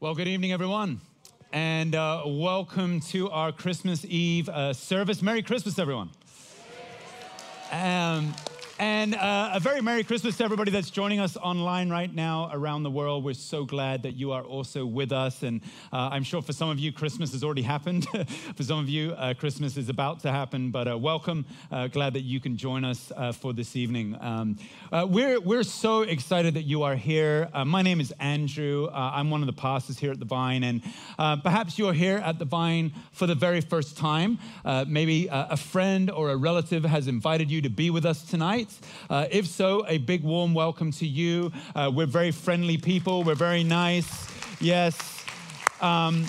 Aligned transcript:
Well, 0.00 0.14
good 0.14 0.28
evening, 0.28 0.52
everyone, 0.52 1.00
and 1.52 1.92
uh, 1.96 2.22
welcome 2.24 3.00
to 3.08 3.30
our 3.30 3.50
Christmas 3.50 4.04
Eve 4.04 4.48
uh, 4.48 4.72
service. 4.72 5.22
Merry 5.22 5.42
Christmas, 5.42 5.76
everyone. 5.76 6.10
Um, 7.72 8.32
and 8.78 9.14
uh, 9.14 9.50
a 9.54 9.60
very 9.60 9.80
Merry 9.80 10.04
Christmas 10.04 10.36
to 10.36 10.44
everybody 10.44 10.70
that's 10.70 10.90
joining 10.90 11.18
us 11.18 11.36
online 11.36 11.90
right 11.90 12.14
now 12.14 12.48
around 12.52 12.84
the 12.84 12.90
world. 12.90 13.24
We're 13.24 13.34
so 13.34 13.64
glad 13.64 14.04
that 14.04 14.14
you 14.14 14.30
are 14.32 14.42
also 14.42 14.86
with 14.86 15.10
us. 15.10 15.42
And 15.42 15.62
uh, 15.92 16.10
I'm 16.12 16.22
sure 16.22 16.42
for 16.42 16.52
some 16.52 16.68
of 16.68 16.78
you, 16.78 16.92
Christmas 16.92 17.32
has 17.32 17.42
already 17.42 17.62
happened. 17.62 18.06
for 18.56 18.62
some 18.62 18.78
of 18.78 18.88
you, 18.88 19.12
uh, 19.12 19.34
Christmas 19.34 19.76
is 19.76 19.88
about 19.88 20.20
to 20.20 20.30
happen. 20.30 20.70
But 20.70 20.88
uh, 20.88 20.96
welcome. 20.96 21.44
Uh, 21.72 21.88
glad 21.88 22.12
that 22.14 22.20
you 22.20 22.38
can 22.40 22.56
join 22.56 22.84
us 22.84 23.10
uh, 23.16 23.32
for 23.32 23.52
this 23.52 23.74
evening. 23.74 24.16
Um, 24.20 24.58
we're, 24.92 25.40
we're 25.40 25.64
so 25.64 26.02
excited 26.02 26.54
that 26.54 26.64
you 26.64 26.84
are 26.84 26.94
here. 26.94 27.48
my 27.66 27.82
name 27.82 28.00
is 28.00 28.12
Andrew. 28.20 28.88
I'm 28.92 29.30
one 29.30 29.40
of 29.42 29.46
the 29.46 29.52
pastors 29.52 29.98
here 29.98 30.12
at 30.12 30.20
the 30.20 30.24
Vine. 30.24 30.62
And 30.62 30.82
perhaps 31.42 31.78
you 31.78 31.88
are 31.88 31.92
here 31.92 32.18
at 32.18 32.38
the 32.38 32.44
Vine 32.44 32.92
for 33.12 33.26
the 33.26 33.34
very 33.34 33.60
first 33.60 33.96
time. 33.96 34.38
maybe 34.86 35.28
a 35.30 35.56
friend 35.56 36.10
or 36.10 36.30
a 36.30 36.36
relative 36.36 36.84
has 36.84 37.08
invited 37.08 37.50
you 37.50 37.62
to 37.62 37.70
be 37.70 37.90
with 37.90 38.06
us 38.06 38.22
tonight. 38.22 38.67
Uh, 39.10 39.26
if 39.30 39.46
so, 39.46 39.84
a 39.86 39.98
big 39.98 40.22
warm 40.22 40.54
welcome 40.54 40.90
to 40.92 41.06
you. 41.06 41.52
Uh, 41.74 41.90
we're 41.94 42.06
very 42.06 42.30
friendly 42.30 42.76
people, 42.76 43.24
we're 43.24 43.34
very 43.34 43.64
nice. 43.64 44.28
Yes. 44.60 44.96
Um, 45.80 46.26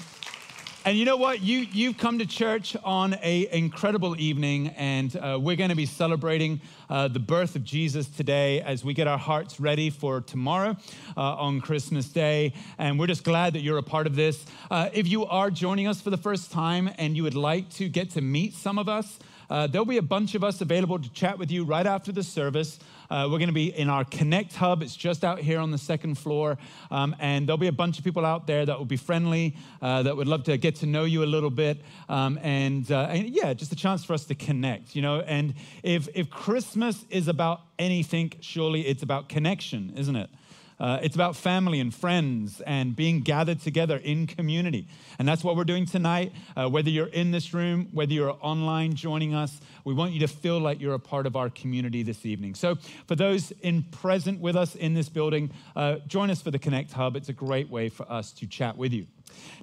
and 0.85 0.97
you 0.97 1.03
know 1.03 1.17
what? 1.17 1.41
You, 1.41 1.59
you've 1.59 1.97
come 1.97 2.19
to 2.19 2.25
church 2.25 2.75
on 2.85 3.13
an 3.13 3.47
incredible 3.51 4.19
evening, 4.19 4.69
and 4.69 5.13
uh, 5.17 5.37
we're 5.39 5.57
going 5.57 5.71
to 5.71 5.75
be 5.75 5.85
celebrating 5.85 6.61
uh, 6.89 7.09
the 7.09 7.19
birth 7.19 7.57
of 7.57 7.65
Jesus 7.65 8.07
today 8.07 8.61
as 8.61 8.83
we 8.83 8.93
get 8.93 9.05
our 9.05 9.17
hearts 9.17 9.59
ready 9.59 9.89
for 9.89 10.21
tomorrow 10.21 10.77
uh, 11.17 11.21
on 11.21 11.59
Christmas 11.59 12.07
Day. 12.07 12.53
And 12.77 12.97
we're 12.97 13.07
just 13.07 13.25
glad 13.25 13.53
that 13.53 13.59
you're 13.59 13.77
a 13.77 13.83
part 13.83 14.07
of 14.07 14.15
this. 14.15 14.45
Uh, 14.71 14.89
if 14.93 15.05
you 15.07 15.25
are 15.25 15.51
joining 15.51 15.85
us 15.85 15.99
for 16.01 16.11
the 16.11 16.17
first 16.17 16.49
time 16.49 16.89
and 16.97 17.15
you 17.15 17.23
would 17.23 17.35
like 17.35 17.69
to 17.71 17.89
get 17.89 18.11
to 18.11 18.21
meet 18.21 18.55
some 18.55 18.79
of 18.79 18.87
us, 18.87 19.19
uh, 19.49 19.67
there'll 19.67 19.85
be 19.85 19.97
a 19.97 20.01
bunch 20.01 20.35
of 20.35 20.43
us 20.43 20.61
available 20.61 20.99
to 20.99 21.09
chat 21.11 21.39
with 21.39 21.51
you 21.51 21.63
right 21.63 21.85
after 21.85 22.11
the 22.11 22.23
service. 22.23 22.79
Uh, 23.09 23.27
we're 23.29 23.39
going 23.39 23.47
to 23.47 23.53
be 23.53 23.75
in 23.75 23.89
our 23.89 24.05
Connect 24.05 24.53
Hub. 24.55 24.83
It's 24.83 24.95
just 24.95 25.23
out 25.23 25.39
here 25.39 25.59
on 25.59 25.71
the 25.71 25.77
second 25.77 26.15
floor. 26.15 26.57
Um, 26.91 27.15
and 27.19 27.47
there'll 27.47 27.57
be 27.57 27.67
a 27.67 27.71
bunch 27.71 27.97
of 27.97 28.03
people 28.03 28.25
out 28.25 28.45
there 28.45 28.65
that 28.65 28.77
will 28.77 28.85
be 28.85 28.97
friendly, 28.97 29.55
uh, 29.81 30.03
that 30.03 30.15
would 30.15 30.27
love 30.27 30.43
to 30.43 30.57
get 30.57 30.75
to 30.77 30.85
know 30.85 31.05
you 31.05 31.23
a 31.23 31.25
little 31.25 31.49
bit. 31.49 31.81
Um, 32.07 32.39
and, 32.43 32.91
uh, 32.91 33.07
and, 33.09 33.29
yeah, 33.29 33.53
just 33.53 33.71
a 33.71 33.75
chance 33.75 34.03
for 34.05 34.13
us 34.13 34.25
to 34.25 34.35
connect, 34.35 34.95
you 34.95 35.01
know. 35.01 35.21
And 35.21 35.55
if, 35.81 36.07
if 36.13 36.29
Christmas 36.29 37.03
is 37.09 37.27
about 37.27 37.61
anything, 37.79 38.33
surely 38.41 38.85
it's 38.85 39.01
about 39.01 39.29
connection, 39.29 39.93
isn't 39.95 40.15
it? 40.15 40.29
Uh, 40.79 40.99
it's 41.01 41.15
about 41.15 41.35
family 41.35 41.79
and 41.79 41.93
friends 41.93 42.61
and 42.61 42.95
being 42.95 43.21
gathered 43.21 43.59
together 43.61 43.97
in 43.97 44.27
community. 44.27 44.87
And 45.17 45.27
that's 45.27 45.43
what 45.43 45.55
we're 45.55 45.65
doing 45.65 45.85
tonight. 45.85 46.31
Uh, 46.55 46.69
whether 46.69 46.89
you're 46.89 47.07
in 47.07 47.31
this 47.31 47.53
room, 47.53 47.89
whether 47.91 48.13
you're 48.13 48.37
online 48.41 48.93
joining 48.95 49.33
us, 49.33 49.59
we 49.83 49.93
want 49.93 50.13
you 50.13 50.19
to 50.21 50.27
feel 50.27 50.59
like 50.59 50.79
you're 50.79 50.93
a 50.93 50.99
part 50.99 51.25
of 51.25 51.35
our 51.35 51.49
community 51.49 52.03
this 52.03 52.25
evening. 52.25 52.55
So, 52.55 52.77
for 53.07 53.15
those 53.15 53.51
in 53.61 53.83
present 53.83 54.39
with 54.39 54.55
us 54.55 54.75
in 54.75 54.93
this 54.93 55.09
building, 55.09 55.51
uh, 55.75 55.97
join 56.07 56.29
us 56.29 56.41
for 56.41 56.51
the 56.51 56.59
Connect 56.59 56.91
Hub. 56.91 57.15
It's 57.15 57.29
a 57.29 57.33
great 57.33 57.69
way 57.69 57.89
for 57.89 58.09
us 58.11 58.31
to 58.33 58.47
chat 58.47 58.77
with 58.77 58.93
you. 58.93 59.07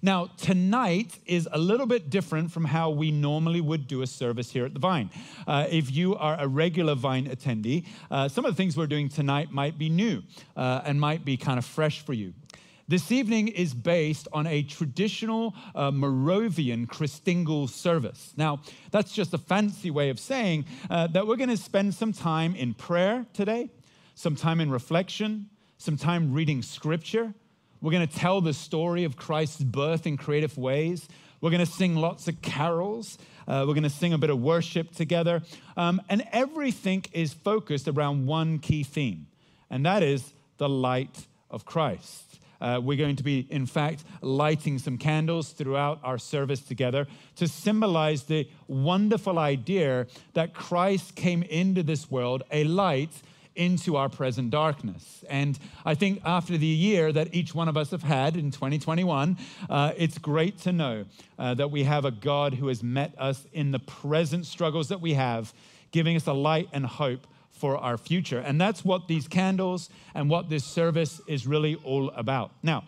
Now, 0.03 0.31
tonight 0.36 1.19
is 1.27 1.48
a 1.50 1.59
little 1.59 1.86
bit 1.86 2.11
different 2.11 2.53
from 2.53 2.64
how 2.64 2.91
we 2.91 3.11
normally 3.11 3.61
would 3.61 3.86
do 3.86 4.03
a 4.03 4.06
service 4.06 4.50
here 4.50 4.64
at 4.64 4.75
the 4.75 4.81
Vine. 4.81 5.11
Uh, 5.47 5.67
if 5.70 5.91
you 5.91 6.14
are 6.17 6.36
a 6.39 6.47
regular 6.47 6.95
Vine 6.95 7.27
attendee, 7.28 7.86
uh, 8.11 8.28
some 8.28 8.45
of 8.45 8.53
the 8.53 8.56
things 8.56 8.77
we're 8.77 8.86
doing 8.86 9.08
tonight 9.08 9.50
might 9.50 9.78
be 9.78 9.89
new 9.89 10.23
uh, 10.56 10.83
and 10.84 11.00
might 11.00 11.25
be 11.25 11.36
kind 11.36 11.58
of 11.58 11.64
fresh 11.64 12.00
for 12.00 12.12
you. 12.12 12.34
This 12.89 13.11
evening 13.11 13.48
is 13.48 13.75
based 13.75 14.28
on 14.33 14.47
a 14.47 14.62
traditional 14.62 15.56
uh, 15.75 15.91
Moravian 15.91 16.86
Christingle 16.86 17.69
service. 17.69 18.33
Now, 18.36 18.61
that's 18.92 19.12
just 19.12 19.34
a 19.34 19.39
fancy 19.39 19.91
way 19.91 20.08
of 20.08 20.20
saying 20.20 20.67
uh, 20.89 21.08
that 21.08 21.27
we're 21.27 21.36
going 21.36 21.51
to 21.51 21.57
spend 21.57 21.95
some 21.95 22.12
time 22.12 22.55
in 22.55 22.74
prayer 22.74 23.27
today, 23.33 23.70
some 24.14 24.36
time 24.36 24.61
in 24.61 24.70
reflection, 24.70 25.51
some 25.79 25.96
time 25.96 26.33
reading 26.33 26.62
scripture, 26.62 27.35
we're 27.86 27.92
going 27.92 28.08
to 28.08 28.17
tell 28.17 28.41
the 28.41 28.52
story 28.52 29.05
of 29.05 29.14
Christ's 29.17 29.63
birth 29.63 30.08
in 30.08 30.17
creative 30.17 30.58
ways. 30.58 31.08
We're 31.41 31.51
going 31.51 31.64
to 31.64 31.70
sing 31.70 31.95
lots 31.95 32.27
of 32.27 32.42
carols. 32.42 33.17
Uh, 33.47 33.64
we're 33.64 33.74
going 33.74 33.85
to 33.85 33.91
sing 33.91 34.13
a 34.13 34.19
bit 34.19 34.29
of 34.29 34.41
worship 34.41 34.91
together. 34.91 35.41
Um, 35.77 36.02
and 36.08 36.27
everything 36.33 37.05
is 37.13 37.33
focused 37.33 37.86
around 37.86 38.27
one 38.27 38.58
key 38.58 38.83
theme, 38.83 39.29
and 39.70 39.86
that 39.86 40.02
is 40.02 40.33
the 40.58 40.69
light 40.69 41.29
of 41.48 41.64
Christ. 41.64 42.41
Uh, 42.61 42.80
we're 42.83 42.98
going 42.98 43.14
to 43.14 43.23
be, 43.23 43.47
in 43.51 43.67
fact, 43.67 44.03
lighting 44.20 44.80
some 44.80 44.98
candles 44.98 45.53
throughout 45.53 46.01
our 46.03 46.18
service 46.18 46.63
together 46.63 47.07
to 47.36 47.47
symbolize 47.47 48.24
the 48.24 48.48
wonderful 48.67 49.39
idea 49.39 50.08
that 50.35 50.55
Christ 50.55 51.14
came 51.14 51.45
into 51.45 51.85
this 51.85 52.11
world 52.11 52.42
a 52.51 52.64
light 52.64 53.13
into 53.56 53.96
our 53.96 54.08
present 54.08 54.50
darkness. 54.50 55.24
And 55.28 55.58
I 55.84 55.94
think 55.94 56.20
after 56.24 56.56
the 56.56 56.67
year 56.67 57.12
that 57.12 57.34
each 57.34 57.55
one 57.55 57.68
of 57.68 57.77
us 57.77 57.90
have 57.90 58.02
had 58.02 58.36
in 58.36 58.50
2021, 58.50 59.36
uh, 59.68 59.92
it's 59.96 60.18
great 60.18 60.58
to 60.61 60.72
know 60.72 61.05
uh, 61.39 61.55
that 61.55 61.70
we 61.70 61.84
have 61.84 62.05
a 62.05 62.11
God 62.11 62.55
who 62.55 62.68
has 62.68 62.83
met 62.83 63.14
us 63.18 63.46
in 63.52 63.72
the 63.72 63.78
present 63.78 64.46
struggles 64.46 64.89
that 64.89 65.00
we 65.00 65.14
have, 65.14 65.52
giving 65.90 66.17
us 66.17 66.27
a 66.27 66.33
light 66.33 66.68
and 66.72 66.86
hope 66.86 67.27
for 67.50 67.78
our 67.78 67.96
future. 67.96 68.39
And 68.39 68.61
that's 68.61 68.84
what 68.84 69.08
these 69.08 69.27
candles 69.27 69.88
and 70.14 70.28
what 70.28 70.50
this 70.50 70.64
service 70.64 71.20
is 71.27 71.46
really 71.46 71.77
all 71.77 72.11
about. 72.11 72.52
Now, 72.62 72.84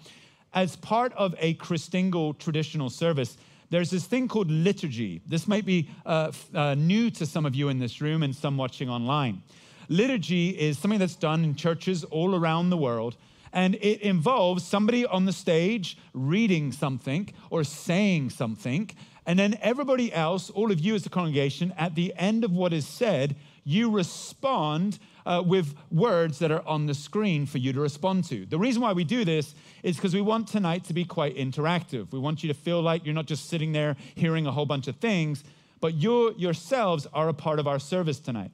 as 0.53 0.77
part 0.77 1.13
of 1.15 1.35
a 1.39 1.55
Christingle 1.55 2.39
traditional 2.39 2.91
service, 2.91 3.37
there's 3.71 3.91
this 3.91 4.07
thing 4.07 4.29
called 4.29 4.51
liturgy. 4.51 5.21
This 5.27 5.47
might 5.47 5.67
be 5.67 5.91
uh, 6.07 6.33
uh, 6.55 6.75
new 6.75 7.11
to 7.11 7.27
some 7.27 7.45
of 7.45 7.55
you 7.55 7.69
in 7.69 7.79
this 7.79 8.01
room 8.01 8.23
and 8.23 8.35
some 8.35 8.57
watching 8.57 8.89
online. 8.89 9.43
Liturgy 9.89 10.51
is 10.51 10.79
something 10.79 10.99
that's 10.99 11.17
done 11.17 11.45
in 11.45 11.55
churches 11.55 12.05
all 12.05 12.35
around 12.35 12.71
the 12.71 12.77
world, 12.77 13.17
and 13.53 13.75
it 13.77 14.03
involves 14.03 14.65
somebody 14.65 15.07
on 15.07 15.25
the 15.25 15.33
stage 15.33 15.97
reading 16.13 16.73
something 16.73 17.33
or 17.51 17.65
saying 17.65 18.31
something, 18.31 18.91
and 19.25 19.39
then 19.39 19.59
everybody 19.61 20.13
else, 20.13 20.49
all 20.51 20.73
of 20.73 20.81
you 20.81 20.95
as 20.95 21.05
the 21.05 21.11
congregation, 21.11 21.75
at 21.77 21.95
the 21.95 22.15
end 22.17 22.45
of 22.45 22.53
what 22.53 22.73
is 22.73 22.87
said, 22.87 23.37
you 23.63 23.91
respond 23.91 24.99
uh, 25.27 25.43
with 25.45 25.75
words 25.91 26.39
that 26.39 26.51
are 26.51 26.67
on 26.67 26.87
the 26.87 26.95
screen 26.95 27.45
for 27.45 27.59
you 27.59 27.71
to 27.75 27.81
respond 27.81 28.25
to. 28.25 28.47
The 28.47 28.59
reason 28.59 28.81
why 28.81 28.95
we 28.95 29.05
do 29.05 29.27
this 29.27 29.55
is 29.83 29.97
because 29.97 30.15
we 30.15 30.23
want 30.23 30.49
tonight 30.49 30.85
to 30.85 30.95
be 30.95 31.05
quite 31.05 31.37
interactive. 31.37 32.11
We 32.11 32.19
want 32.19 32.43
you 32.43 32.49
to 32.49 32.55
feel 32.55 32.81
like 32.81 33.05
you're 33.05 33.15
not 33.15 33.27
just 33.27 33.51
sitting 33.51 33.73
there 33.73 33.97
hearing 34.15 34.47
a 34.47 34.53
whole 34.53 34.65
bunch 34.65 34.89
of 34.89 34.97
things, 34.97 35.45
but 35.81 35.93
you 35.95 36.35
yourselves 36.39 37.07
are 37.13 37.29
a 37.29 37.35
part 37.35 37.59
of 37.59 37.69
our 37.69 37.79
service 37.79 38.21
tonight. 38.21 38.51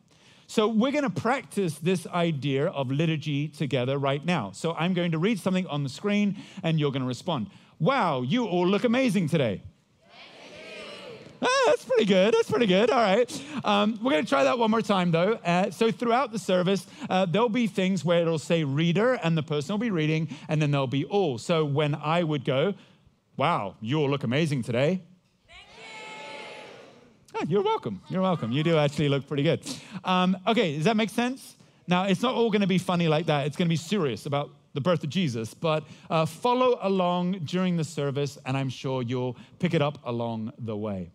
So, 0.54 0.68
we're 0.68 0.92
going 0.92 1.02
to 1.02 1.10
practice 1.10 1.78
this 1.78 2.06
idea 2.06 2.66
of 2.66 2.88
liturgy 2.88 3.48
together 3.48 3.98
right 3.98 4.24
now. 4.24 4.52
So, 4.52 4.72
I'm 4.74 4.94
going 4.94 5.10
to 5.10 5.18
read 5.18 5.40
something 5.40 5.66
on 5.66 5.82
the 5.82 5.88
screen 5.88 6.36
and 6.62 6.78
you're 6.78 6.92
going 6.92 7.02
to 7.02 7.08
respond. 7.08 7.50
Wow, 7.80 8.22
you 8.22 8.46
all 8.46 8.64
look 8.64 8.84
amazing 8.84 9.28
today. 9.28 9.62
Ah, 11.42 11.48
that's 11.66 11.84
pretty 11.84 12.04
good. 12.04 12.34
That's 12.34 12.48
pretty 12.48 12.66
good. 12.66 12.88
All 12.92 13.02
right. 13.02 13.44
Um, 13.64 13.98
we're 14.00 14.12
going 14.12 14.24
to 14.24 14.28
try 14.28 14.44
that 14.44 14.56
one 14.56 14.70
more 14.70 14.80
time, 14.80 15.10
though. 15.10 15.32
Uh, 15.44 15.72
so, 15.72 15.90
throughout 15.90 16.30
the 16.30 16.38
service, 16.38 16.86
uh, 17.10 17.26
there'll 17.26 17.48
be 17.48 17.66
things 17.66 18.04
where 18.04 18.20
it'll 18.22 18.38
say 18.38 18.62
reader, 18.62 19.14
and 19.14 19.36
the 19.36 19.42
person 19.42 19.72
will 19.72 19.78
be 19.78 19.90
reading, 19.90 20.28
and 20.48 20.62
then 20.62 20.70
there'll 20.70 20.86
be 20.86 21.04
all. 21.04 21.36
So, 21.36 21.64
when 21.64 21.96
I 21.96 22.22
would 22.22 22.44
go, 22.44 22.74
wow, 23.36 23.74
you 23.80 23.98
all 23.98 24.08
look 24.08 24.22
amazing 24.22 24.62
today, 24.62 25.02
Oh, 27.36 27.44
you're 27.48 27.62
welcome. 27.62 28.00
You're 28.08 28.22
welcome. 28.22 28.52
You 28.52 28.62
do 28.62 28.76
actually 28.76 29.08
look 29.08 29.26
pretty 29.26 29.42
good. 29.42 29.60
Um, 30.04 30.36
okay, 30.46 30.76
does 30.76 30.84
that 30.84 30.96
make 30.96 31.10
sense? 31.10 31.56
Now, 31.88 32.04
it's 32.04 32.22
not 32.22 32.34
all 32.34 32.48
going 32.48 32.60
to 32.60 32.68
be 32.68 32.78
funny 32.78 33.08
like 33.08 33.26
that. 33.26 33.46
It's 33.46 33.56
going 33.56 33.66
to 33.66 33.72
be 33.72 33.76
serious 33.76 34.26
about 34.26 34.50
the 34.72 34.80
birth 34.80 35.02
of 35.02 35.10
Jesus, 35.10 35.52
but 35.52 35.84
uh, 36.10 36.26
follow 36.26 36.78
along 36.80 37.40
during 37.44 37.76
the 37.76 37.82
service, 37.84 38.38
and 38.46 38.56
I'm 38.56 38.68
sure 38.68 39.02
you'll 39.02 39.36
pick 39.58 39.74
it 39.74 39.82
up 39.82 39.98
along 40.04 40.52
the 40.58 40.76
way. 40.76 41.10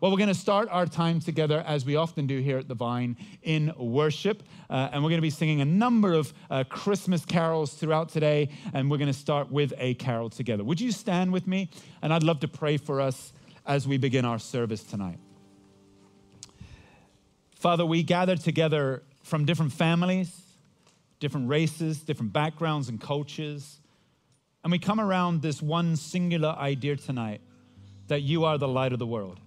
Well, 0.00 0.10
we're 0.10 0.16
going 0.16 0.28
to 0.28 0.34
start 0.34 0.68
our 0.70 0.86
time 0.86 1.20
together, 1.20 1.62
as 1.66 1.84
we 1.84 1.96
often 1.96 2.26
do 2.26 2.38
here 2.38 2.56
at 2.56 2.68
the 2.68 2.74
Vine, 2.74 3.16
in 3.42 3.72
worship. 3.76 4.44
Uh, 4.70 4.88
and 4.92 5.02
we're 5.02 5.10
going 5.10 5.18
to 5.18 5.22
be 5.22 5.30
singing 5.30 5.60
a 5.60 5.66
number 5.66 6.14
of 6.14 6.32
uh, 6.50 6.64
Christmas 6.64 7.26
carols 7.26 7.74
throughout 7.74 8.08
today. 8.08 8.48
And 8.72 8.90
we're 8.90 8.98
going 8.98 9.12
to 9.12 9.18
start 9.18 9.50
with 9.50 9.74
a 9.76 9.94
carol 9.94 10.30
together. 10.30 10.64
Would 10.64 10.80
you 10.80 10.92
stand 10.92 11.32
with 11.32 11.46
me? 11.46 11.68
And 12.00 12.14
I'd 12.14 12.22
love 12.22 12.40
to 12.40 12.48
pray 12.48 12.76
for 12.76 13.00
us 13.00 13.32
as 13.66 13.88
we 13.88 13.98
begin 13.98 14.24
our 14.24 14.38
service 14.38 14.84
tonight. 14.84 15.18
Father, 17.58 17.84
we 17.84 18.04
gather 18.04 18.36
together 18.36 19.02
from 19.24 19.44
different 19.44 19.72
families, 19.72 20.30
different 21.18 21.48
races, 21.48 21.98
different 21.98 22.32
backgrounds 22.32 22.88
and 22.88 23.00
cultures, 23.00 23.80
and 24.62 24.70
we 24.70 24.78
come 24.78 25.00
around 25.00 25.42
this 25.42 25.60
one 25.60 25.96
singular 25.96 26.50
idea 26.50 26.94
tonight 26.94 27.40
that 28.06 28.22
you 28.22 28.44
are 28.44 28.58
the 28.58 28.68
light 28.68 28.92
of 28.92 29.00
the 29.00 29.06
world. 29.06 29.40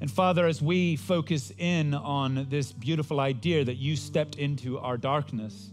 And 0.00 0.08
Father, 0.08 0.46
as 0.46 0.62
we 0.62 0.94
focus 0.94 1.52
in 1.58 1.94
on 1.94 2.46
this 2.48 2.70
beautiful 2.70 3.18
idea 3.18 3.64
that 3.64 3.74
you 3.74 3.96
stepped 3.96 4.36
into 4.36 4.78
our 4.78 4.96
darkness 4.96 5.70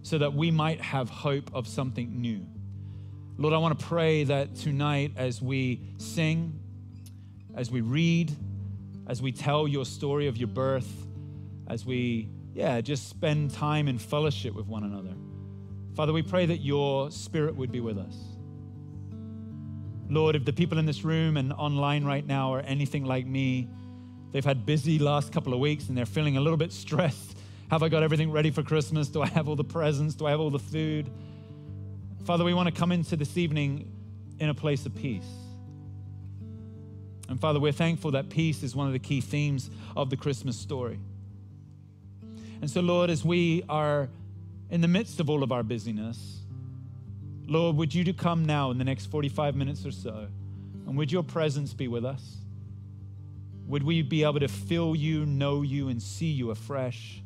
so 0.00 0.16
that 0.16 0.32
we 0.32 0.50
might 0.50 0.80
have 0.80 1.10
hope 1.10 1.50
of 1.54 1.68
something 1.68 2.22
new, 2.22 2.46
Lord, 3.36 3.52
I 3.52 3.58
want 3.58 3.78
to 3.78 3.84
pray 3.84 4.24
that 4.24 4.56
tonight 4.56 5.12
as 5.16 5.42
we 5.42 5.82
sing, 5.98 6.58
as 7.54 7.70
we 7.70 7.82
read, 7.82 8.34
as 9.06 9.22
we 9.22 9.32
tell 9.32 9.68
your 9.68 9.84
story 9.84 10.26
of 10.26 10.36
your 10.36 10.48
birth, 10.48 11.06
as 11.68 11.84
we, 11.84 12.28
yeah, 12.54 12.80
just 12.80 13.08
spend 13.08 13.52
time 13.52 13.88
in 13.88 13.98
fellowship 13.98 14.54
with 14.54 14.66
one 14.66 14.84
another. 14.84 15.14
Father, 15.94 16.12
we 16.12 16.22
pray 16.22 16.46
that 16.46 16.58
your 16.58 17.10
spirit 17.10 17.56
would 17.56 17.72
be 17.72 17.80
with 17.80 17.98
us. 17.98 18.14
Lord, 20.08 20.36
if 20.36 20.44
the 20.44 20.52
people 20.52 20.78
in 20.78 20.86
this 20.86 21.04
room 21.04 21.36
and 21.36 21.52
online 21.52 22.04
right 22.04 22.24
now 22.24 22.52
are 22.52 22.60
anything 22.60 23.04
like 23.04 23.26
me, 23.26 23.68
they've 24.32 24.44
had 24.44 24.66
busy 24.66 24.98
last 24.98 25.32
couple 25.32 25.52
of 25.52 25.58
weeks 25.58 25.88
and 25.88 25.96
they're 25.96 26.06
feeling 26.06 26.36
a 26.36 26.40
little 26.40 26.56
bit 26.56 26.72
stressed. 26.84 27.38
Have 27.70 27.82
I 27.82 27.88
got 27.88 28.02
everything 28.02 28.30
ready 28.30 28.50
for 28.50 28.62
Christmas? 28.62 29.08
Do 29.08 29.22
I 29.22 29.26
have 29.28 29.48
all 29.48 29.56
the 29.56 29.64
presents? 29.64 30.14
Do 30.14 30.26
I 30.26 30.30
have 30.30 30.40
all 30.40 30.50
the 30.50 30.58
food? 30.58 31.10
Father, 32.24 32.44
we 32.44 32.54
want 32.54 32.68
to 32.68 32.74
come 32.74 32.92
into 32.92 33.16
this 33.16 33.36
evening 33.36 33.90
in 34.38 34.48
a 34.48 34.54
place 34.54 34.86
of 34.86 34.94
peace. 34.94 35.45
And 37.28 37.40
Father, 37.40 37.58
we're 37.58 37.72
thankful 37.72 38.12
that 38.12 38.28
peace 38.28 38.62
is 38.62 38.76
one 38.76 38.86
of 38.86 38.92
the 38.92 38.98
key 38.98 39.20
themes 39.20 39.70
of 39.96 40.10
the 40.10 40.16
Christmas 40.16 40.56
story. 40.56 40.98
And 42.60 42.70
so, 42.70 42.80
Lord, 42.80 43.10
as 43.10 43.24
we 43.24 43.64
are 43.68 44.08
in 44.70 44.80
the 44.80 44.88
midst 44.88 45.20
of 45.20 45.28
all 45.28 45.42
of 45.42 45.52
our 45.52 45.62
busyness, 45.62 46.40
Lord, 47.46 47.76
would 47.76 47.94
you 47.94 48.04
to 48.04 48.12
come 48.12 48.44
now 48.44 48.70
in 48.70 48.78
the 48.78 48.84
next 48.84 49.06
45 49.06 49.54
minutes 49.54 49.84
or 49.86 49.92
so, 49.92 50.28
and 50.86 50.96
would 50.96 51.12
your 51.12 51.22
presence 51.22 51.74
be 51.74 51.88
with 51.88 52.04
us? 52.04 52.38
Would 53.68 53.82
we 53.82 54.02
be 54.02 54.22
able 54.22 54.40
to 54.40 54.48
feel 54.48 54.94
you, 54.94 55.26
know 55.26 55.62
you, 55.62 55.88
and 55.88 56.00
see 56.00 56.30
you 56.30 56.50
afresh? 56.50 57.22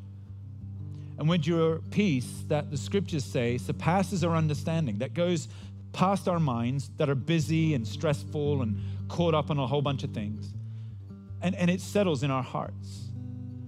And 1.19 1.29
would 1.29 1.47
your 1.47 1.81
peace 1.91 2.45
that 2.49 2.71
the 2.71 2.79
scriptures 2.79 3.25
say 3.25 3.59
surpasses 3.59 4.25
our 4.25 4.35
understanding, 4.35 4.99
that 4.99 5.13
goes 5.13 5.49
past 5.93 6.29
our 6.29 6.41
minds, 6.41 6.91
that 6.97 7.09
are 7.09 7.15
busy 7.15 7.75
and 7.75 7.87
stressful 7.87 8.63
and 8.63 8.81
caught 9.09 9.35
up 9.35 9.51
on 9.51 9.59
a 9.59 9.67
whole 9.67 9.83
bunch 9.83 10.05
of 10.05 10.13
things, 10.13 10.55
and, 11.43 11.55
and 11.57 11.71
it 11.71 11.81
settles 11.81 12.23
in 12.23 12.31
our 12.31 12.43
hearts. 12.43 13.09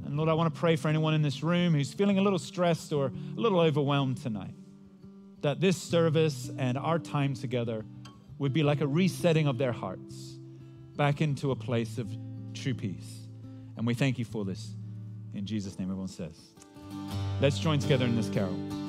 And 0.05 0.17
Lord, 0.17 0.29
I 0.29 0.35
want 0.35 0.53
to 0.55 0.61
pray 0.61 0.77
for 0.77 0.89
anyone 0.89 1.15
in 1.15 1.23
this 1.23 1.43
room 1.43 1.75
who's 1.75 1.93
feeling 1.93 2.19
a 2.19 2.23
little 2.23 2.39
stressed 2.39 2.93
or 2.93 3.07
a 3.07 3.41
little 3.41 3.61
overwhelmed 3.61 4.19
tonight, 4.19 4.55
that 5.41 5.61
this 5.61 5.77
service 5.77 6.51
and 6.59 6.77
our 6.77 6.99
time 6.99 7.35
together 7.35 7.85
would 8.39 8.53
be 8.53 8.63
like 8.63 8.81
a 8.81 8.87
resetting 8.87 9.47
of 9.47 9.59
their 9.59 9.73
hearts 9.73 10.39
back 10.97 11.21
into 11.21 11.51
a 11.51 11.57
place 11.57 11.99
of 11.99 12.09
true 12.55 12.75
peace. 12.75 13.27
And 13.77 13.87
we 13.87 13.95
thank 13.95 14.19
you 14.19 14.25
for 14.25 14.45
this. 14.45 14.75
In 15.35 15.47
Jesus' 15.47 15.79
name, 15.79 15.89
everyone 15.89 16.09
says. 16.09 16.39
Let's 17.41 17.59
join 17.59 17.79
together 17.79 18.05
in 18.05 18.15
this 18.15 18.29
carol. 18.29 18.81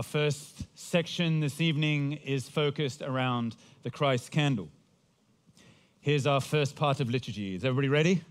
Our 0.00 0.04
first 0.04 0.66
section 0.74 1.40
this 1.40 1.60
evening 1.60 2.12
is 2.12 2.48
focused 2.48 3.02
around 3.02 3.54
the 3.82 3.90
Christ 3.90 4.30
candle. 4.30 4.70
Here's 6.00 6.26
our 6.26 6.40
first 6.40 6.74
part 6.74 7.00
of 7.00 7.10
liturgy. 7.10 7.54
Is 7.54 7.66
everybody 7.66 7.88
ready? 7.90 8.24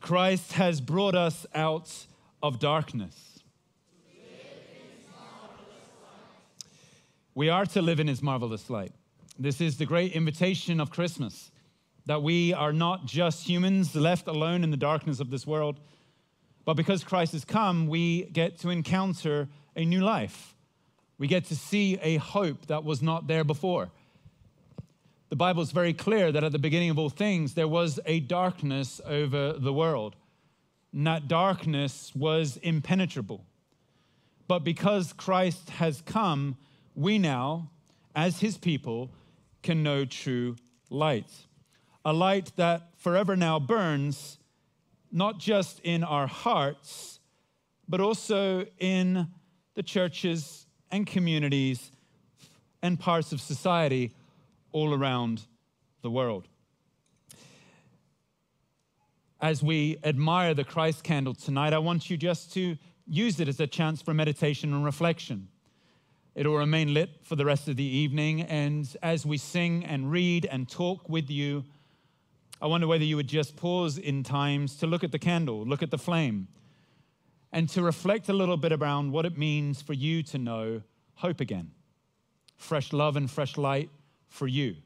Christ 0.00 0.54
has 0.54 0.80
brought 0.80 1.14
us 1.14 1.44
out 1.54 2.06
of 2.42 2.58
darkness. 2.58 3.40
We 7.34 7.50
are 7.50 7.66
to 7.66 7.82
live 7.82 8.00
in 8.00 8.08
his 8.08 8.22
marvelous 8.22 8.70
light. 8.70 8.92
This 9.38 9.60
is 9.60 9.76
the 9.76 9.84
great 9.84 10.12
invitation 10.12 10.80
of 10.80 10.90
Christmas 10.90 11.50
that 12.06 12.22
we 12.22 12.54
are 12.54 12.72
not 12.72 13.04
just 13.04 13.46
humans 13.46 13.94
left 13.94 14.26
alone 14.26 14.64
in 14.64 14.70
the 14.70 14.78
darkness 14.78 15.20
of 15.20 15.28
this 15.28 15.46
world, 15.46 15.80
but 16.64 16.74
because 16.74 17.04
Christ 17.04 17.32
has 17.32 17.44
come, 17.44 17.86
we 17.86 18.24
get 18.26 18.58
to 18.58 18.70
encounter 18.70 19.48
a 19.74 19.84
new 19.84 20.00
life. 20.00 20.54
We 21.18 21.26
get 21.26 21.44
to 21.46 21.56
see 21.56 21.98
a 22.02 22.16
hope 22.16 22.66
that 22.66 22.84
was 22.84 23.02
not 23.02 23.26
there 23.26 23.44
before. 23.44 23.90
The 25.28 25.36
Bible 25.36 25.62
is 25.62 25.72
very 25.72 25.94
clear 25.94 26.30
that 26.30 26.44
at 26.44 26.52
the 26.52 26.58
beginning 26.58 26.90
of 26.90 26.98
all 26.98 27.08
things, 27.08 27.54
there 27.54 27.68
was 27.68 27.98
a 28.06 28.20
darkness 28.20 29.00
over 29.06 29.54
the 29.54 29.72
world. 29.72 30.14
And 30.92 31.06
that 31.06 31.26
darkness 31.26 32.12
was 32.14 32.58
impenetrable. 32.58 33.44
But 34.46 34.60
because 34.60 35.14
Christ 35.14 35.70
has 35.70 36.02
come, 36.02 36.58
we 36.94 37.18
now, 37.18 37.70
as 38.14 38.40
his 38.40 38.58
people, 38.58 39.10
can 39.62 39.82
know 39.82 40.04
true 40.04 40.56
light. 40.90 41.30
A 42.04 42.12
light 42.12 42.52
that 42.56 42.90
forever 42.98 43.36
now 43.36 43.58
burns, 43.58 44.38
not 45.12 45.38
just 45.38 45.78
in 45.80 46.02
our 46.02 46.26
hearts, 46.26 47.20
but 47.86 48.00
also 48.00 48.64
in 48.78 49.28
the 49.74 49.82
churches 49.82 50.66
and 50.90 51.06
communities 51.06 51.90
and 52.82 52.98
parts 52.98 53.32
of 53.32 53.40
society 53.40 54.14
all 54.72 54.94
around 54.94 55.42
the 56.00 56.10
world. 56.10 56.48
As 59.40 59.62
we 59.62 59.98
admire 60.04 60.54
the 60.54 60.64
Christ 60.64 61.04
candle 61.04 61.34
tonight, 61.34 61.72
I 61.72 61.78
want 61.78 62.08
you 62.08 62.16
just 62.16 62.52
to 62.54 62.78
use 63.06 63.40
it 63.40 63.48
as 63.48 63.60
a 63.60 63.66
chance 63.66 64.00
for 64.00 64.14
meditation 64.14 64.72
and 64.72 64.84
reflection. 64.84 65.48
It 66.34 66.46
will 66.46 66.56
remain 66.56 66.94
lit 66.94 67.10
for 67.24 67.36
the 67.36 67.44
rest 67.44 67.68
of 67.68 67.76
the 67.76 67.84
evening, 67.84 68.42
and 68.42 68.88
as 69.02 69.26
we 69.26 69.36
sing 69.36 69.84
and 69.84 70.10
read 70.10 70.46
and 70.46 70.68
talk 70.68 71.08
with 71.08 71.28
you, 71.28 71.64
I 72.62 72.66
wonder 72.66 72.86
whether 72.86 73.02
you 73.02 73.16
would 73.16 73.26
just 73.26 73.56
pause 73.56 73.98
in 73.98 74.22
times 74.22 74.76
to 74.76 74.86
look 74.86 75.02
at 75.02 75.10
the 75.10 75.18
candle, 75.18 75.66
look 75.66 75.82
at 75.82 75.90
the 75.90 75.98
flame, 75.98 76.46
and 77.50 77.68
to 77.70 77.82
reflect 77.82 78.28
a 78.28 78.32
little 78.32 78.56
bit 78.56 78.72
around 78.72 79.10
what 79.10 79.26
it 79.26 79.36
means 79.36 79.82
for 79.82 79.94
you 79.94 80.22
to 80.22 80.38
know 80.38 80.82
hope 81.14 81.40
again. 81.40 81.72
Fresh 82.56 82.92
love 82.92 83.16
and 83.16 83.28
fresh 83.28 83.56
light 83.58 83.90
for 84.28 84.46
you, 84.46 84.76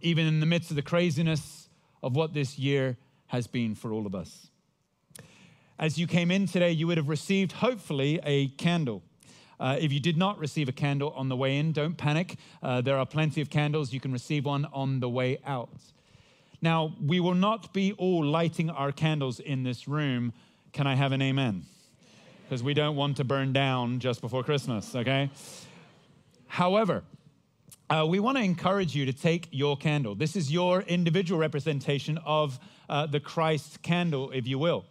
even 0.00 0.26
in 0.26 0.40
the 0.40 0.46
midst 0.46 0.70
of 0.70 0.76
the 0.76 0.82
craziness 0.82 1.68
of 2.02 2.16
what 2.16 2.32
this 2.32 2.58
year 2.58 2.96
has 3.26 3.46
been 3.46 3.74
for 3.74 3.92
all 3.92 4.06
of 4.06 4.14
us. 4.14 4.48
As 5.78 5.98
you 5.98 6.06
came 6.06 6.30
in 6.30 6.46
today, 6.46 6.70
you 6.70 6.86
would 6.86 6.96
have 6.96 7.10
received, 7.10 7.52
hopefully, 7.52 8.18
a 8.24 8.48
candle. 8.48 9.02
Uh, 9.60 9.76
if 9.78 9.92
you 9.92 10.00
did 10.00 10.16
not 10.16 10.38
receive 10.38 10.70
a 10.70 10.72
candle 10.72 11.10
on 11.10 11.28
the 11.28 11.36
way 11.36 11.58
in, 11.58 11.72
don't 11.72 11.98
panic. 11.98 12.36
Uh, 12.62 12.80
there 12.80 12.96
are 12.96 13.04
plenty 13.04 13.42
of 13.42 13.50
candles. 13.50 13.92
You 13.92 14.00
can 14.00 14.10
receive 14.10 14.46
one 14.46 14.64
on 14.72 15.00
the 15.00 15.08
way 15.10 15.36
out. 15.44 15.68
Now, 16.60 16.94
we 17.00 17.20
will 17.20 17.34
not 17.34 17.72
be 17.72 17.92
all 17.92 18.24
lighting 18.24 18.68
our 18.70 18.90
candles 18.90 19.38
in 19.38 19.62
this 19.62 19.86
room. 19.86 20.32
Can 20.72 20.86
I 20.86 20.94
have 20.94 21.12
an 21.12 21.22
amen? 21.22 21.64
Because 22.44 22.62
we 22.62 22.74
don't 22.74 22.96
want 22.96 23.18
to 23.18 23.24
burn 23.24 23.52
down 23.52 24.00
just 24.00 24.20
before 24.20 24.42
Christmas, 24.42 24.94
okay? 24.96 25.30
However, 26.46 27.04
uh, 27.90 28.04
we 28.08 28.20
want 28.20 28.36
to 28.38 28.42
encourage 28.42 28.94
you 28.94 29.06
to 29.06 29.12
take 29.12 29.48
your 29.50 29.76
candle. 29.76 30.14
This 30.14 30.34
is 30.34 30.50
your 30.50 30.82
individual 30.82 31.40
representation 31.40 32.18
of 32.24 32.58
uh, 32.88 33.06
the 33.06 33.20
Christ 33.20 33.82
candle, 33.82 34.30
if 34.32 34.46
you 34.46 34.58
will. 34.58 34.84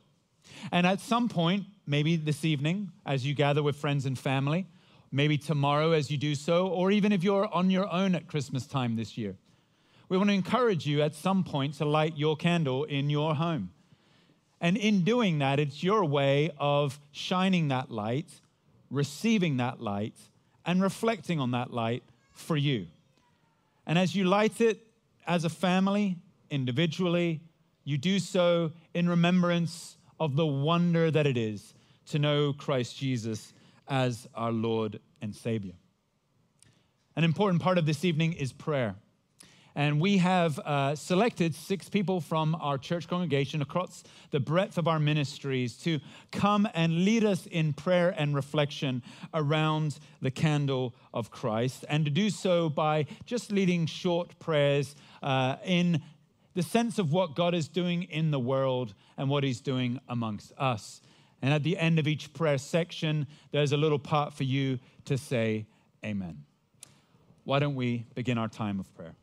And 0.71 0.87
at 0.87 1.01
some 1.01 1.27
point, 1.27 1.65
maybe 1.85 2.15
this 2.15 2.45
evening, 2.45 2.91
as 3.05 3.25
you 3.25 3.33
gather 3.33 3.61
with 3.61 3.75
friends 3.75 4.05
and 4.05 4.17
family, 4.17 4.65
maybe 5.11 5.37
tomorrow 5.37 5.91
as 5.91 6.09
you 6.09 6.17
do 6.17 6.33
so, 6.33 6.67
or 6.67 6.91
even 6.91 7.11
if 7.11 7.23
you're 7.23 7.53
on 7.53 7.69
your 7.69 7.91
own 7.91 8.15
at 8.15 8.27
Christmas 8.27 8.65
time 8.65 8.95
this 8.95 9.17
year, 9.17 9.35
we 10.09 10.17
want 10.17 10.29
to 10.29 10.33
encourage 10.33 10.85
you 10.85 11.01
at 11.01 11.15
some 11.15 11.43
point 11.43 11.75
to 11.75 11.85
light 11.85 12.17
your 12.17 12.35
candle 12.35 12.83
in 12.85 13.09
your 13.09 13.35
home. 13.35 13.71
And 14.59 14.77
in 14.77 15.03
doing 15.03 15.39
that, 15.39 15.59
it's 15.59 15.83
your 15.83 16.05
way 16.05 16.51
of 16.57 16.99
shining 17.11 17.67
that 17.67 17.91
light, 17.91 18.29
receiving 18.89 19.57
that 19.57 19.81
light, 19.81 20.15
and 20.65 20.81
reflecting 20.81 21.39
on 21.39 21.51
that 21.51 21.71
light 21.71 22.03
for 22.31 22.57
you. 22.57 22.87
And 23.85 23.97
as 23.97 24.15
you 24.15 24.25
light 24.25 24.59
it 24.61 24.85
as 25.25 25.43
a 25.43 25.49
family, 25.49 26.17
individually, 26.49 27.41
you 27.83 27.97
do 27.97 28.19
so 28.19 28.71
in 28.93 29.07
remembrance 29.07 29.97
of 30.19 30.35
the 30.35 30.45
wonder 30.45 31.11
that 31.11 31.27
it 31.27 31.37
is 31.37 31.73
to 32.07 32.19
know 32.19 32.53
Christ 32.53 32.97
Jesus 32.97 33.53
as 33.87 34.27
our 34.33 34.51
Lord 34.51 34.99
and 35.21 35.35
Savior. 35.35 35.73
An 37.15 37.23
important 37.23 37.61
part 37.61 37.77
of 37.77 37.85
this 37.85 38.03
evening 38.03 38.33
is 38.33 38.51
prayer. 38.51 38.95
And 39.77 40.01
we 40.01 40.17
have 40.17 40.57
uh, 40.57 40.95
selected 40.95 41.53
six 41.53 41.87
people 41.87 42.19
from 42.19 42.55
our 42.59 42.79
church 42.79 43.07
congregation 43.07 43.61
across 43.61 44.03
the 44.31 44.39
breadth 44.39 44.79
of 44.79 44.87
our 44.87 44.97
ministries 44.97 45.77
to 45.83 45.99
come 46.31 46.67
and 46.73 47.05
lead 47.05 47.23
us 47.23 47.45
in 47.45 47.73
prayer 47.73 48.11
and 48.17 48.33
reflection 48.33 49.03
around 49.35 49.99
the 50.19 50.31
candle 50.31 50.95
of 51.13 51.29
Christ, 51.29 51.85
and 51.89 52.05
to 52.05 52.09
do 52.09 52.31
so 52.31 52.69
by 52.69 53.05
just 53.27 53.51
leading 53.51 53.85
short 53.85 54.39
prayers 54.39 54.95
uh, 55.21 55.57
in 55.63 56.01
the 56.55 56.63
sense 56.63 56.97
of 56.97 57.13
what 57.13 57.35
God 57.35 57.53
is 57.53 57.67
doing 57.67 58.01
in 58.01 58.31
the 58.31 58.39
world 58.39 58.95
and 59.15 59.29
what 59.29 59.43
He's 59.43 59.61
doing 59.61 59.99
amongst 60.09 60.53
us. 60.57 61.01
And 61.43 61.53
at 61.53 61.61
the 61.61 61.77
end 61.77 61.99
of 61.99 62.07
each 62.07 62.33
prayer 62.33 62.57
section, 62.57 63.27
there's 63.51 63.73
a 63.73 63.77
little 63.77 63.99
part 63.99 64.33
for 64.33 64.43
you 64.43 64.79
to 65.05 65.19
say, 65.19 65.67
Amen. 66.03 66.45
Why 67.43 67.59
don't 67.59 67.75
we 67.75 68.07
begin 68.15 68.39
our 68.39 68.47
time 68.47 68.79
of 68.79 68.91
prayer? 68.95 69.13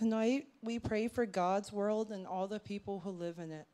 Tonight, 0.00 0.46
we 0.62 0.78
pray 0.78 1.08
for 1.08 1.26
God's 1.26 1.74
world 1.74 2.10
and 2.10 2.26
all 2.26 2.48
the 2.48 2.58
people 2.58 3.00
who 3.00 3.10
live 3.10 3.38
in 3.38 3.52
it. 3.52 3.66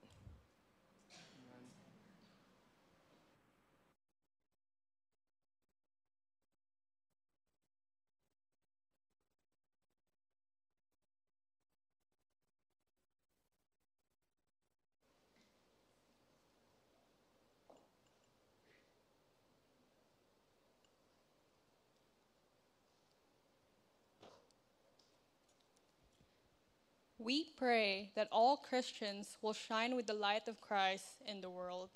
We 27.26 27.42
pray 27.56 28.12
that 28.14 28.28
all 28.30 28.56
Christians 28.56 29.37
will 29.42 29.52
shine 29.52 29.97
with 29.97 30.06
the 30.06 30.14
light 30.14 30.47
of 30.47 30.61
Christ 30.61 31.06
in 31.26 31.40
the 31.40 31.50
world. 31.50 31.90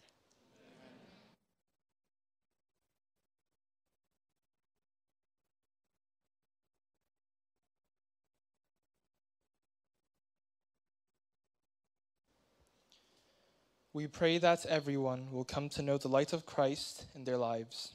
We 13.92 14.08
pray 14.08 14.38
that 14.38 14.66
everyone 14.66 15.30
will 15.30 15.44
come 15.44 15.68
to 15.68 15.82
know 15.82 15.96
the 15.96 16.08
light 16.08 16.32
of 16.32 16.44
Christ 16.44 17.06
in 17.14 17.22
their 17.22 17.36
lives. 17.36 17.92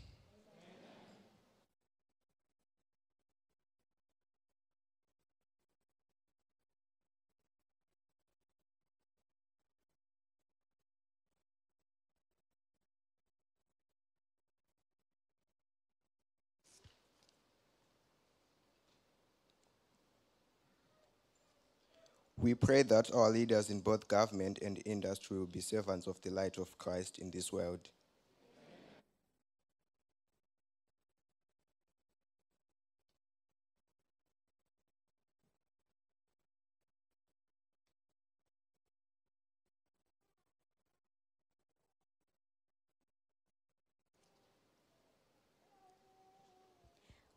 We 22.37 22.53
pray 22.53 22.83
that 22.83 23.13
our 23.13 23.29
leaders 23.29 23.69
in 23.69 23.79
both 23.79 24.09
government 24.09 24.59
and 24.61 24.81
industry 24.85 25.37
will 25.37 25.45
be 25.45 25.61
servants 25.61 26.05
of 26.05 26.21
the 26.21 26.31
light 26.31 26.57
of 26.57 26.77
Christ 26.77 27.17
in 27.17 27.31
this 27.31 27.53
world. 27.53 27.79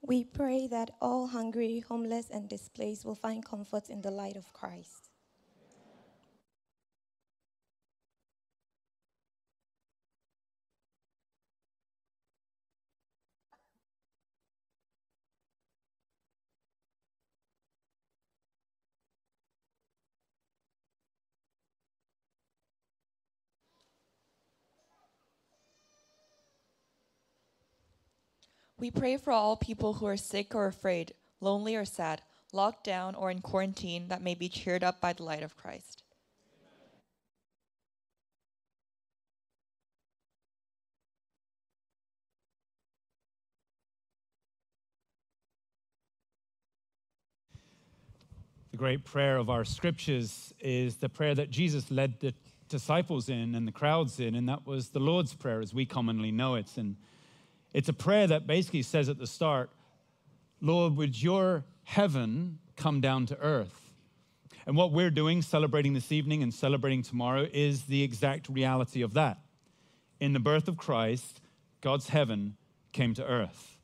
We 0.08 0.24
pray 0.24 0.66
that 0.68 0.92
all 1.02 1.26
hungry, 1.26 1.80
homeless, 1.80 2.30
and 2.30 2.48
displaced 2.48 3.04
will 3.04 3.14
find 3.14 3.44
comfort 3.44 3.90
in 3.90 4.00
the 4.00 4.10
light 4.10 4.36
of 4.36 4.50
Christ. 4.54 5.07
We 28.80 28.92
pray 28.92 29.16
for 29.16 29.32
all 29.32 29.56
people 29.56 29.94
who 29.94 30.06
are 30.06 30.16
sick 30.16 30.54
or 30.54 30.66
afraid, 30.66 31.12
lonely 31.40 31.74
or 31.74 31.84
sad, 31.84 32.22
locked 32.52 32.84
down 32.84 33.16
or 33.16 33.28
in 33.28 33.40
quarantine 33.40 34.06
that 34.06 34.22
may 34.22 34.36
be 34.36 34.48
cheered 34.48 34.84
up 34.84 35.00
by 35.00 35.12
the 35.12 35.24
light 35.24 35.42
of 35.42 35.56
Christ. 35.56 36.04
The 48.70 48.76
great 48.76 49.04
prayer 49.04 49.38
of 49.38 49.50
our 49.50 49.64
scriptures 49.64 50.54
is 50.60 50.98
the 50.98 51.08
prayer 51.08 51.34
that 51.34 51.50
Jesus 51.50 51.90
led 51.90 52.20
the 52.20 52.32
disciples 52.68 53.28
in 53.28 53.56
and 53.56 53.66
the 53.66 53.72
crowds 53.72 54.20
in, 54.20 54.36
and 54.36 54.48
that 54.48 54.64
was 54.64 54.90
the 54.90 55.00
Lord's 55.00 55.34
Prayer 55.34 55.60
as 55.60 55.74
we 55.74 55.84
commonly 55.84 56.30
know 56.30 56.54
it. 56.54 56.76
And 56.76 56.94
it's 57.72 57.88
a 57.88 57.92
prayer 57.92 58.26
that 58.26 58.46
basically 58.46 58.82
says 58.82 59.08
at 59.08 59.18
the 59.18 59.26
start, 59.26 59.70
Lord, 60.60 60.96
would 60.96 61.22
your 61.22 61.64
heaven 61.84 62.58
come 62.76 63.00
down 63.00 63.26
to 63.26 63.38
earth? 63.38 63.92
And 64.66 64.76
what 64.76 64.92
we're 64.92 65.10
doing, 65.10 65.40
celebrating 65.40 65.94
this 65.94 66.12
evening 66.12 66.42
and 66.42 66.52
celebrating 66.52 67.02
tomorrow, 67.02 67.46
is 67.52 67.84
the 67.84 68.02
exact 68.02 68.48
reality 68.48 69.02
of 69.02 69.14
that. 69.14 69.38
In 70.20 70.32
the 70.32 70.40
birth 70.40 70.68
of 70.68 70.76
Christ, 70.76 71.40
God's 71.80 72.08
heaven 72.08 72.56
came 72.92 73.14
to 73.14 73.24
earth. 73.24 73.78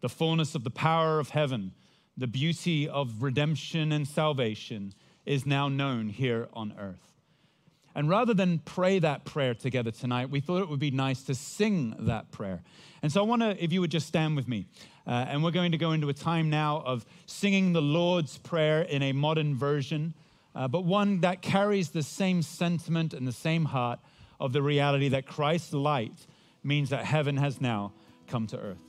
The 0.00 0.08
fullness 0.08 0.54
of 0.54 0.62
the 0.62 0.70
power 0.70 1.18
of 1.18 1.30
heaven, 1.30 1.72
the 2.16 2.26
beauty 2.26 2.88
of 2.88 3.22
redemption 3.22 3.90
and 3.90 4.06
salvation 4.06 4.92
is 5.24 5.44
now 5.44 5.68
known 5.68 6.08
here 6.08 6.48
on 6.52 6.74
earth. 6.78 7.07
And 7.94 8.08
rather 8.08 8.34
than 8.34 8.60
pray 8.60 8.98
that 9.00 9.24
prayer 9.24 9.54
together 9.54 9.90
tonight, 9.90 10.30
we 10.30 10.40
thought 10.40 10.62
it 10.62 10.68
would 10.68 10.78
be 10.78 10.90
nice 10.90 11.22
to 11.24 11.34
sing 11.34 11.94
that 12.00 12.30
prayer. 12.30 12.62
And 13.02 13.10
so 13.12 13.20
I 13.22 13.26
want 13.26 13.42
to, 13.42 13.62
if 13.62 13.72
you 13.72 13.80
would 13.80 13.90
just 13.90 14.06
stand 14.06 14.36
with 14.36 14.46
me, 14.46 14.66
uh, 15.06 15.26
and 15.28 15.42
we're 15.42 15.50
going 15.50 15.72
to 15.72 15.78
go 15.78 15.92
into 15.92 16.08
a 16.08 16.14
time 16.14 16.50
now 16.50 16.82
of 16.84 17.06
singing 17.26 17.72
the 17.72 17.82
Lord's 17.82 18.38
Prayer 18.38 18.82
in 18.82 19.02
a 19.02 19.12
modern 19.12 19.56
version, 19.56 20.14
uh, 20.54 20.68
but 20.68 20.84
one 20.84 21.20
that 21.20 21.40
carries 21.40 21.90
the 21.90 22.02
same 22.02 22.42
sentiment 22.42 23.14
and 23.14 23.26
the 23.26 23.32
same 23.32 23.64
heart 23.64 24.00
of 24.38 24.52
the 24.52 24.62
reality 24.62 25.08
that 25.08 25.26
Christ's 25.26 25.72
light 25.72 26.26
means 26.62 26.90
that 26.90 27.04
heaven 27.04 27.36
has 27.36 27.60
now 27.60 27.92
come 28.26 28.46
to 28.48 28.58
earth. 28.58 28.87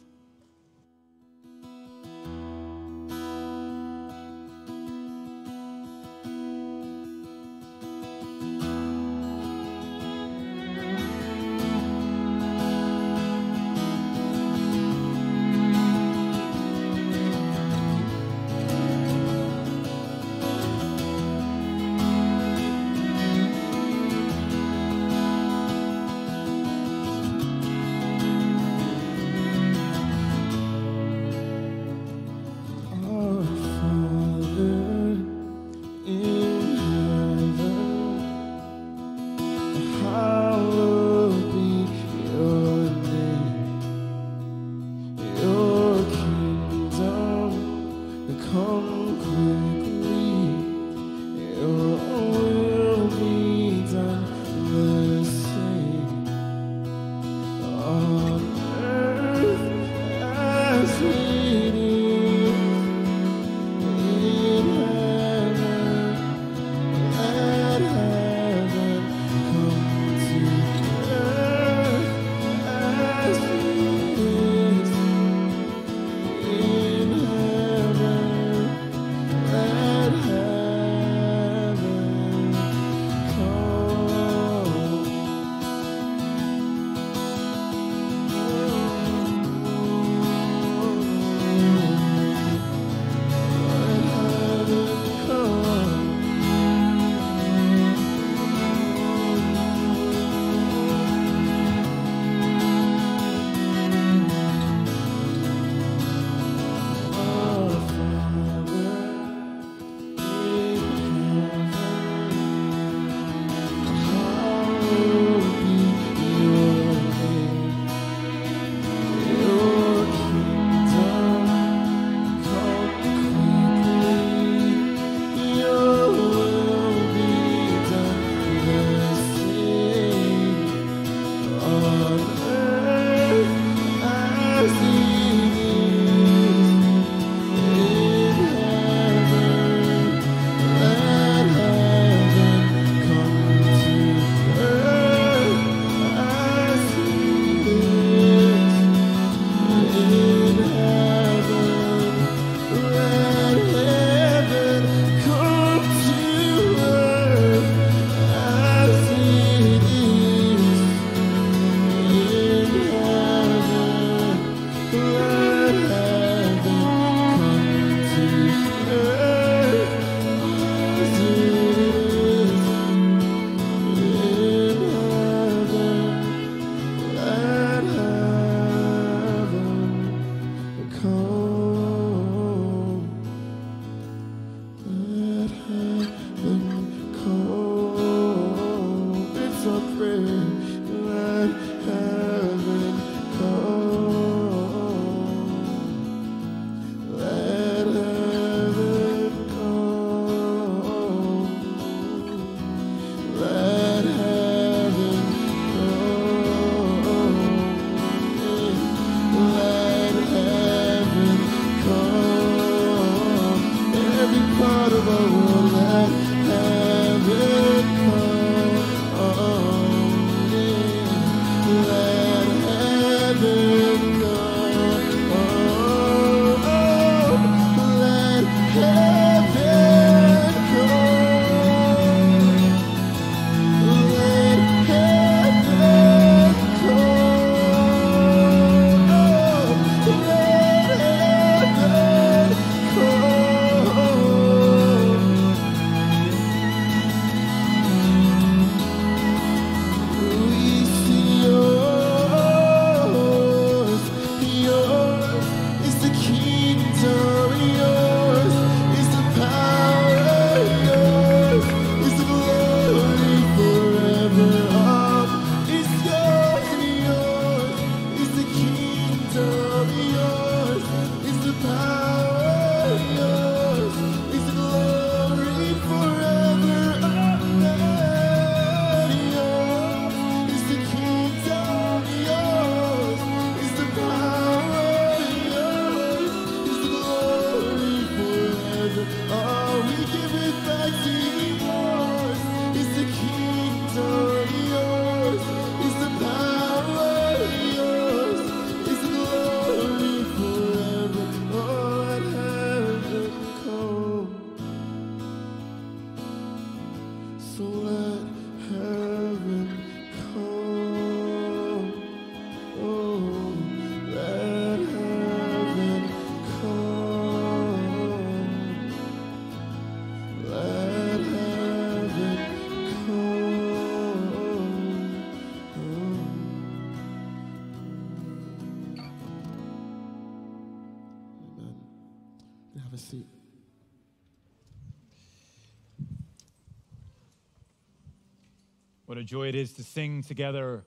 A 339.20 339.24
joy 339.24 339.50
it 339.50 339.56
is 339.56 339.74
to 339.74 339.84
sing 339.84 340.24
together 340.24 340.86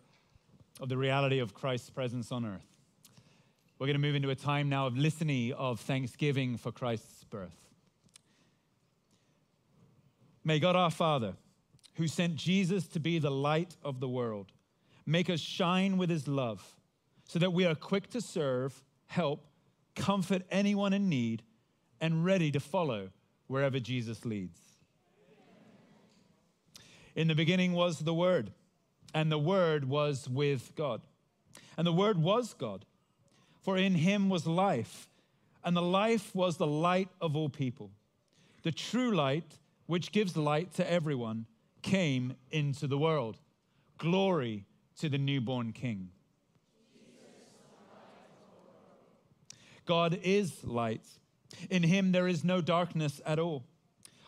of 0.81 0.89
the 0.89 0.97
reality 0.97 1.39
of 1.39 1.53
Christ's 1.53 1.91
presence 1.91 2.33
on 2.33 2.47
earth. 2.47 2.67
We're 3.79 3.87
going 3.87 3.95
to 3.95 4.01
move 4.01 4.15
into 4.15 4.31
a 4.31 4.35
time 4.35 4.71
now 4.71 4.87
of 4.87 4.97
listening, 4.97 5.53
of 5.53 5.81
thanksgiving 5.81 6.57
for 6.57 6.73
Christ's 6.73 7.25
birth. 7.25 7.55
May 10.45 10.59
God 10.59 10.77
our 10.77 10.91
Father, 10.91 11.35
who 11.97 12.09
sent 12.09 12.37
Jesus 12.37 12.87
to 12.89 13.01
be 13.01 13.19
the 13.19 13.31
light 13.31 13.77
of 13.85 14.01
the 14.01 14.09
world, 14.09 14.51
make 15.05 15.29
us 15.29 15.41
shine 15.41 15.99
with 15.99 16.09
his 16.09 16.27
love 16.27 16.77
so 17.29 17.39
that 17.39 17.53
we 17.53 17.67
are 17.67 17.75
quick 17.75 18.09
to 18.11 18.21
serve, 18.23 18.83
help, 19.07 19.47
comfort 19.95 20.43
anyone 20.51 20.95
in 20.95 21.09
need, 21.09 21.43
and 22.01 22.25
ready 22.25 22.51
to 22.51 22.61
follow 22.61 23.11
wherever 23.47 23.79
Jesus 23.79 24.25
leads. 24.25 24.59
In 27.15 27.29
the 27.29 27.35
beginning 27.35 27.73
was 27.73 27.99
the 27.99 28.15
Word, 28.15 28.53
and 29.15 29.31
the 29.31 29.39
Word 29.39 29.85
was 29.89 30.29
with 30.29 30.73
God. 30.77 31.03
And 31.77 31.87
the 31.87 31.93
Word 31.93 32.19
was 32.19 32.55
God. 32.55 32.85
For 33.61 33.77
in 33.77 33.95
him 33.95 34.29
was 34.29 34.47
life, 34.47 35.09
and 35.65 35.77
the 35.77 35.83
life 35.83 36.35
was 36.35 36.57
the 36.57 36.67
light 36.67 37.09
of 37.21 37.37
all 37.37 37.49
people. 37.49 37.93
The 38.63 38.73
true 38.73 39.15
light, 39.15 39.59
which 39.87 40.11
gives 40.11 40.37
light 40.37 40.75
to 40.75 40.91
everyone, 40.91 41.47
came 41.83 42.35
into 42.51 42.89
the 42.89 42.99
world. 42.99 43.39
Glory 43.99 44.65
to 44.99 45.09
the 45.09 45.19
newborn 45.19 45.73
King. 45.73 46.11
God 49.85 50.19
is 50.23 50.65
light. 50.65 51.07
In 51.71 51.83
him 51.83 52.13
there 52.13 52.29
is 52.29 52.45
no 52.45 52.61
darkness 52.61 53.21
at 53.27 53.39
all. 53.39 53.65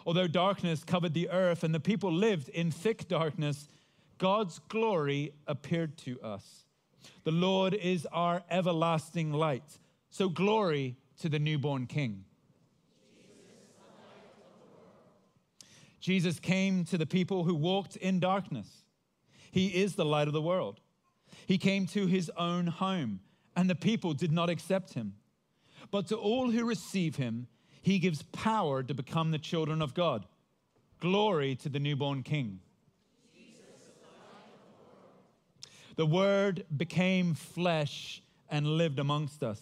Although 0.07 0.29
darkness 0.29 0.85
covered 0.85 1.15
the 1.15 1.31
earth 1.31 1.65
and 1.65 1.75
the 1.75 1.81
people 1.81 2.13
lived 2.13 2.49
in 2.51 2.71
thick 2.71 3.09
darkness, 3.09 3.69
God's 4.19 4.61
glory 4.69 5.33
appeared 5.47 5.97
to 5.99 6.21
us. 6.21 6.67
The 7.25 7.33
Lord 7.33 7.75
is 7.75 8.07
our 8.13 8.43
everlasting 8.51 9.33
light. 9.33 9.79
So 10.11 10.29
glory 10.29 10.97
to 11.21 11.29
the 11.29 11.39
newborn 11.39 11.87
King. 11.87 12.25
Jesus 16.01 16.39
came 16.39 16.85
to 16.85 16.99
the 16.99 17.07
people 17.07 17.45
who 17.45 17.55
walked 17.55 17.97
in 17.97 18.21
darkness. 18.21 18.85
He 19.51 19.69
is 19.69 19.95
the 19.95 20.05
light 20.05 20.29
of 20.29 20.35
the 20.35 20.43
world. 20.43 20.81
He 21.47 21.57
came 21.57 21.87
to 21.87 22.07
his 22.07 22.31
own 22.37 22.67
home, 22.67 23.21
and 23.57 23.71
the 23.71 23.75
people 23.75 24.13
did 24.13 24.31
not 24.31 24.51
accept 24.51 24.93
him. 24.93 25.15
But 25.91 26.07
to 26.09 26.17
all 26.17 26.51
who 26.51 26.65
receive 26.65 27.17
him, 27.17 27.47
he 27.85 27.99
gives 27.99 28.23
power 28.23 28.83
to 28.83 28.95
become 28.95 29.31
the 29.31 29.39
children 29.39 29.83
of 29.83 29.93
God. 29.93 30.25
Glory 31.01 31.55
to 31.57 31.69
the 31.69 31.79
newborn 31.79 32.23
King. 32.23 32.61
The 35.97 36.07
Word 36.07 36.65
became 36.75 37.35
flesh 37.35 38.23
and 38.49 38.67
lived 38.67 38.99
amongst 38.99 39.43
us, 39.43 39.61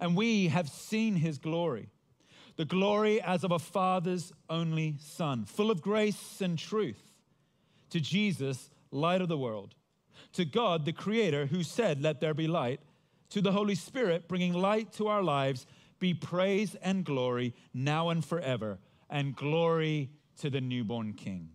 and 0.00 0.16
we 0.16 0.48
have 0.48 0.70
seen 0.70 1.16
his 1.16 1.36
glory. 1.36 1.90
The 2.56 2.64
glory 2.64 3.20
as 3.20 3.44
of 3.44 3.50
a 3.50 3.58
father's 3.58 4.32
only 4.48 4.96
son, 4.98 5.44
full 5.44 5.70
of 5.70 5.82
grace 5.82 6.40
and 6.40 6.58
truth. 6.58 7.12
To 7.90 8.00
Jesus, 8.00 8.70
light 8.90 9.20
of 9.20 9.28
the 9.28 9.36
world. 9.36 9.74
To 10.32 10.46
God, 10.46 10.86
the 10.86 10.92
Creator, 10.92 11.46
who 11.46 11.62
said, 11.62 12.00
Let 12.00 12.20
there 12.20 12.34
be 12.34 12.48
light. 12.48 12.80
To 13.30 13.42
the 13.42 13.52
Holy 13.52 13.74
Spirit, 13.74 14.26
bringing 14.26 14.54
light 14.54 14.92
to 14.94 15.08
our 15.08 15.22
lives, 15.22 15.66
be 16.02 16.12
praise 16.12 16.74
and 16.82 17.04
glory 17.04 17.54
now 17.72 18.08
and 18.08 18.24
forever, 18.24 18.80
and 19.08 19.36
glory 19.36 20.10
to 20.36 20.50
the 20.50 20.60
newborn 20.60 21.12
King. 21.12 21.50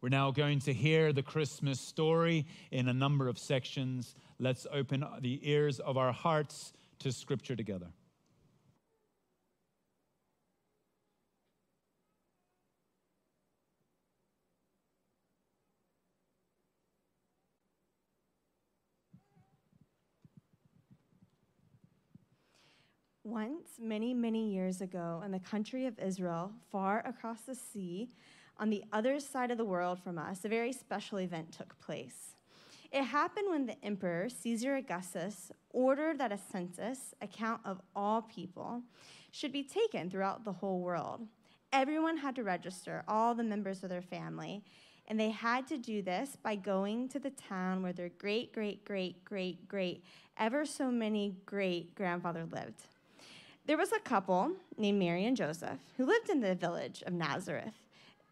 We're 0.00 0.08
now 0.08 0.30
going 0.30 0.60
to 0.60 0.72
hear 0.72 1.12
the 1.12 1.22
Christmas 1.22 1.78
story 1.78 2.46
in 2.70 2.88
a 2.88 2.94
number 2.94 3.28
of 3.28 3.38
sections. 3.38 4.14
Let's 4.40 4.66
open 4.72 5.04
the 5.20 5.38
ears 5.48 5.80
of 5.80 5.98
our 5.98 6.12
hearts 6.12 6.72
to 7.00 7.12
Scripture 7.12 7.54
together. 7.54 7.88
Once, 23.24 23.78
many, 23.80 24.12
many 24.12 24.52
years 24.52 24.80
ago, 24.80 25.22
in 25.24 25.30
the 25.30 25.38
country 25.38 25.86
of 25.86 25.96
Israel, 26.00 26.50
far 26.72 27.06
across 27.06 27.42
the 27.42 27.54
sea, 27.54 28.10
on 28.58 28.68
the 28.68 28.82
other 28.92 29.20
side 29.20 29.52
of 29.52 29.58
the 29.58 29.64
world 29.64 30.00
from 30.02 30.18
us, 30.18 30.44
a 30.44 30.48
very 30.48 30.72
special 30.72 31.20
event 31.20 31.52
took 31.52 31.78
place. 31.80 32.34
It 32.90 33.04
happened 33.04 33.48
when 33.48 33.66
the 33.66 33.82
emperor, 33.84 34.28
Caesar 34.28 34.74
Augustus, 34.74 35.52
ordered 35.70 36.18
that 36.18 36.32
a 36.32 36.38
census 36.50 37.14
account 37.22 37.60
of 37.64 37.80
all 37.94 38.22
people 38.22 38.82
should 39.30 39.52
be 39.52 39.62
taken 39.62 40.10
throughout 40.10 40.44
the 40.44 40.52
whole 40.52 40.80
world. 40.80 41.20
Everyone 41.72 42.16
had 42.16 42.34
to 42.36 42.42
register, 42.42 43.04
all 43.06 43.36
the 43.36 43.44
members 43.44 43.84
of 43.84 43.88
their 43.88 44.02
family, 44.02 44.64
and 45.06 45.18
they 45.18 45.30
had 45.30 45.68
to 45.68 45.78
do 45.78 46.02
this 46.02 46.36
by 46.42 46.56
going 46.56 47.08
to 47.10 47.20
the 47.20 47.30
town 47.30 47.84
where 47.84 47.92
their 47.92 48.10
great, 48.18 48.52
great, 48.52 48.84
great, 48.84 49.24
great, 49.24 49.68
great, 49.68 50.04
ever 50.38 50.66
so 50.66 50.90
many 50.90 51.36
great 51.46 51.94
grandfather 51.94 52.44
lived. 52.50 52.82
There 53.64 53.76
was 53.76 53.92
a 53.92 54.00
couple 54.00 54.52
named 54.76 54.98
Mary 54.98 55.24
and 55.24 55.36
Joseph 55.36 55.78
who 55.96 56.04
lived 56.04 56.28
in 56.28 56.40
the 56.40 56.56
village 56.56 57.02
of 57.06 57.12
Nazareth. 57.12 57.74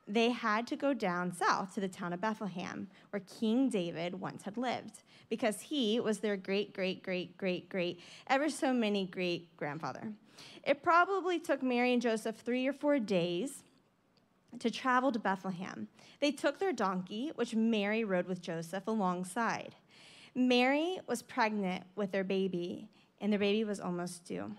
They 0.09 0.31
had 0.31 0.67
to 0.67 0.77
go 0.77 0.93
down 0.93 1.33
south 1.33 1.73
to 1.75 1.81
the 1.81 1.87
town 1.87 2.13
of 2.13 2.21
Bethlehem, 2.21 2.89
where 3.11 3.23
King 3.39 3.69
David 3.69 4.21
once 4.21 4.43
had 4.43 4.57
lived, 4.57 5.05
because 5.29 5.61
he 5.61 6.01
was 6.01 6.19
their 6.19 6.37
great, 6.37 6.75
great, 6.75 7.05
great, 7.05 7.39
great, 7.39 7.69
great, 7.69 8.01
ever 8.27 8.51
so 8.51 8.73
many 8.73 9.07
great 9.07 9.57
grandfather. 9.57 10.13
It 10.65 10.83
probably 10.83 11.39
took 11.39 11.63
Mary 11.63 11.93
and 11.93 12.03
Joseph 12.03 12.37
three 12.37 12.67
or 12.67 12.73
four 12.73 12.99
days 12.99 13.63
to 14.59 14.69
travel 14.69 15.13
to 15.13 15.21
Bethlehem. 15.21 15.87
They 16.19 16.33
took 16.33 16.59
their 16.59 16.73
donkey, 16.73 17.31
which 17.37 17.55
Mary 17.55 18.03
rode 18.03 18.27
with 18.27 18.43
Joseph 18.43 18.89
alongside. 18.89 19.77
Mary 20.35 20.99
was 21.07 21.23
pregnant 21.23 21.85
with 21.95 22.11
their 22.11 22.25
baby, 22.25 22.89
and 23.21 23.33
their 23.33 23.39
baby 23.39 23.63
was 23.63 23.79
almost 23.79 24.25
due. 24.25 24.51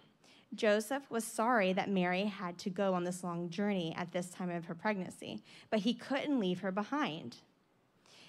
Joseph 0.53 1.09
was 1.09 1.23
sorry 1.23 1.71
that 1.73 1.89
Mary 1.89 2.25
had 2.25 2.57
to 2.59 2.69
go 2.69 2.93
on 2.93 3.03
this 3.03 3.23
long 3.23 3.49
journey 3.49 3.95
at 3.97 4.11
this 4.11 4.29
time 4.29 4.49
of 4.49 4.65
her 4.65 4.75
pregnancy, 4.75 5.43
but 5.69 5.79
he 5.79 5.93
couldn't 5.93 6.39
leave 6.39 6.59
her 6.59 6.71
behind. 6.71 7.37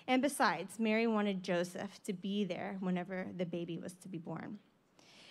And 0.06 0.22
besides, 0.22 0.78
Mary 0.78 1.06
wanted 1.06 1.42
Joseph 1.42 2.02
to 2.04 2.12
be 2.12 2.44
there 2.44 2.76
whenever 2.80 3.26
the 3.36 3.46
baby 3.46 3.78
was 3.78 3.94
to 3.94 4.08
be 4.08 4.18
born. 4.18 4.58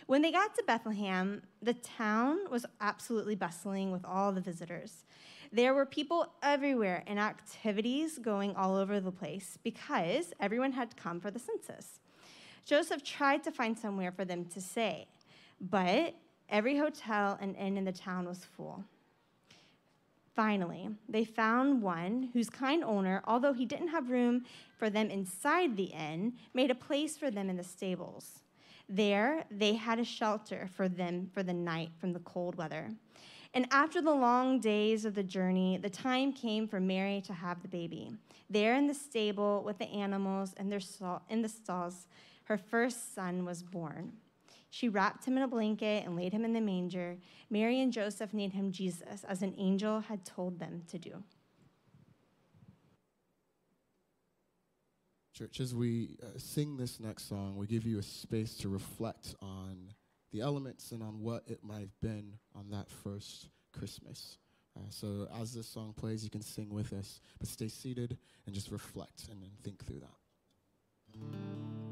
When 0.07 0.21
they 0.21 0.31
got 0.31 0.55
to 0.55 0.63
Bethlehem, 0.65 1.43
the 1.61 1.73
town 1.73 2.39
was 2.49 2.65
absolutely 2.81 3.35
bustling 3.35 3.91
with 3.91 4.03
all 4.03 4.31
the 4.31 4.41
visitors. 4.41 5.05
There 5.53 5.73
were 5.73 5.85
people 5.85 6.33
everywhere 6.41 7.03
and 7.07 7.19
activities 7.19 8.17
going 8.17 8.55
all 8.55 8.75
over 8.75 8.99
the 8.99 9.11
place 9.11 9.57
because 9.63 10.33
everyone 10.39 10.73
had 10.73 10.97
come 10.97 11.19
for 11.19 11.31
the 11.31 11.39
census. 11.39 11.99
Joseph 12.65 13.03
tried 13.03 13.43
to 13.43 13.51
find 13.51 13.77
somewhere 13.77 14.11
for 14.11 14.25
them 14.25 14.45
to 14.45 14.61
stay, 14.61 15.07
but 15.59 16.15
Every 16.51 16.77
hotel 16.77 17.37
and 17.39 17.55
inn 17.55 17.77
in 17.77 17.85
the 17.85 17.93
town 17.93 18.27
was 18.27 18.43
full. 18.43 18.83
Finally, 20.35 20.89
they 21.09 21.23
found 21.23 21.81
one 21.81 22.29
whose 22.33 22.49
kind 22.49 22.83
owner, 22.83 23.21
although 23.25 23.53
he 23.53 23.65
didn't 23.65 23.87
have 23.87 24.09
room 24.09 24.43
for 24.77 24.89
them 24.89 25.09
inside 25.09 25.77
the 25.77 25.85
inn, 25.85 26.33
made 26.53 26.69
a 26.69 26.75
place 26.75 27.17
for 27.17 27.31
them 27.31 27.49
in 27.49 27.55
the 27.55 27.63
stables. 27.63 28.39
There, 28.89 29.45
they 29.49 29.75
had 29.75 29.99
a 29.99 30.03
shelter 30.03 30.69
for 30.75 30.89
them 30.89 31.29
for 31.33 31.41
the 31.41 31.53
night 31.53 31.91
from 31.99 32.11
the 32.11 32.19
cold 32.19 32.55
weather. 32.55 32.91
And 33.53 33.67
after 33.71 34.01
the 34.01 34.13
long 34.13 34.59
days 34.59 35.05
of 35.05 35.15
the 35.15 35.23
journey, 35.23 35.77
the 35.77 35.89
time 35.89 36.31
came 36.31 36.67
for 36.67 36.79
Mary 36.79 37.21
to 37.25 37.33
have 37.33 37.61
the 37.61 37.67
baby. 37.67 38.11
There 38.49 38.75
in 38.75 38.87
the 38.87 38.93
stable 38.93 39.63
with 39.65 39.77
the 39.77 39.89
animals 39.89 40.53
and 40.57 40.71
their 40.71 40.81
in 41.29 41.41
the 41.41 41.49
stalls, 41.49 42.07
her 42.45 42.57
first 42.57 43.13
son 43.13 43.45
was 43.45 43.63
born. 43.63 44.13
She 44.71 44.87
wrapped 44.87 45.25
him 45.25 45.35
in 45.35 45.43
a 45.43 45.47
blanket 45.49 46.05
and 46.05 46.15
laid 46.15 46.31
him 46.31 46.45
in 46.45 46.53
the 46.53 46.61
manger. 46.61 47.17
Mary 47.49 47.81
and 47.81 47.91
Joseph 47.91 48.33
named 48.33 48.53
him 48.53 48.71
Jesus, 48.71 49.25
as 49.27 49.41
an 49.41 49.53
angel 49.57 49.99
had 49.99 50.25
told 50.25 50.59
them 50.59 50.83
to 50.87 50.97
do. 50.97 51.21
Church, 55.33 55.59
as 55.59 55.75
we 55.75 56.17
uh, 56.23 56.37
sing 56.37 56.77
this 56.77 57.01
next 57.01 57.27
song, 57.27 57.57
we 57.57 57.67
give 57.67 57.85
you 57.85 57.99
a 57.99 58.03
space 58.03 58.55
to 58.57 58.69
reflect 58.69 59.35
on 59.41 59.93
the 60.31 60.39
elements 60.39 60.93
and 60.93 61.03
on 61.03 61.19
what 61.19 61.43
it 61.47 61.59
might 61.63 61.81
have 61.81 61.99
been 62.01 62.33
on 62.55 62.69
that 62.69 62.89
first 62.89 63.49
Christmas. 63.77 64.37
Uh, 64.77 64.83
so, 64.89 65.27
as 65.41 65.53
this 65.53 65.67
song 65.67 65.93
plays, 65.97 66.23
you 66.23 66.29
can 66.29 66.41
sing 66.41 66.69
with 66.69 66.93
us, 66.93 67.19
but 67.39 67.47
stay 67.49 67.67
seated 67.67 68.17
and 68.45 68.55
just 68.55 68.71
reflect 68.71 69.27
and, 69.29 69.43
and 69.43 69.51
think 69.59 69.85
through 69.85 69.99
that. 69.99 71.90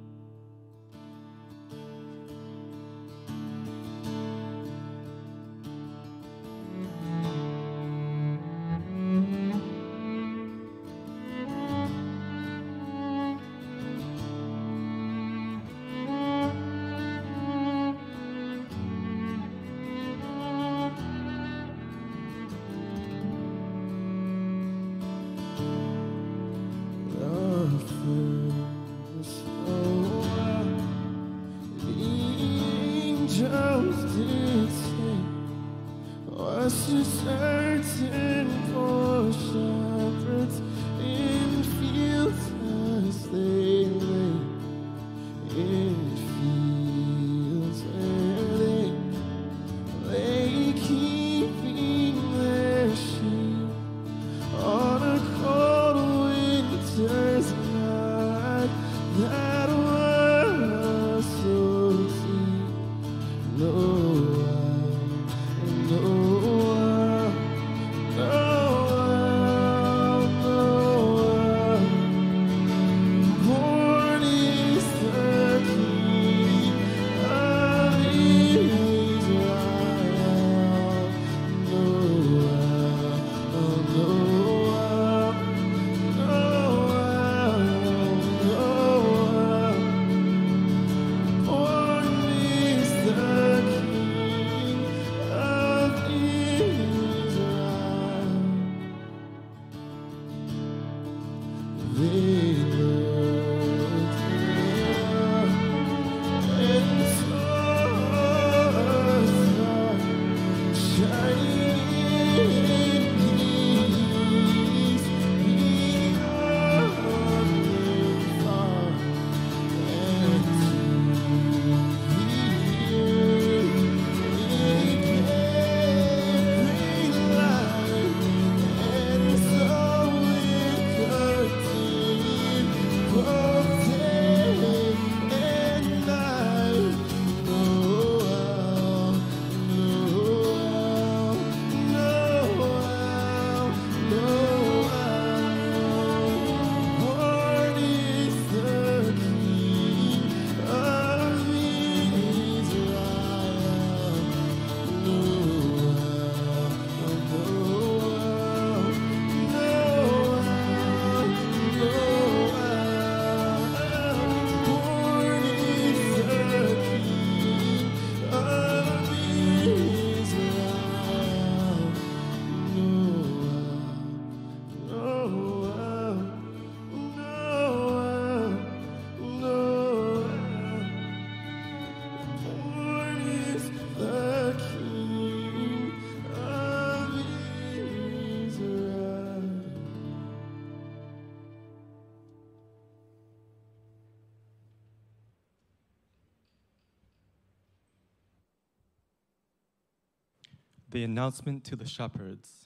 The 200.92 201.04
announcement 201.04 201.64
to 201.66 201.76
the 201.76 201.86
shepherds. 201.86 202.66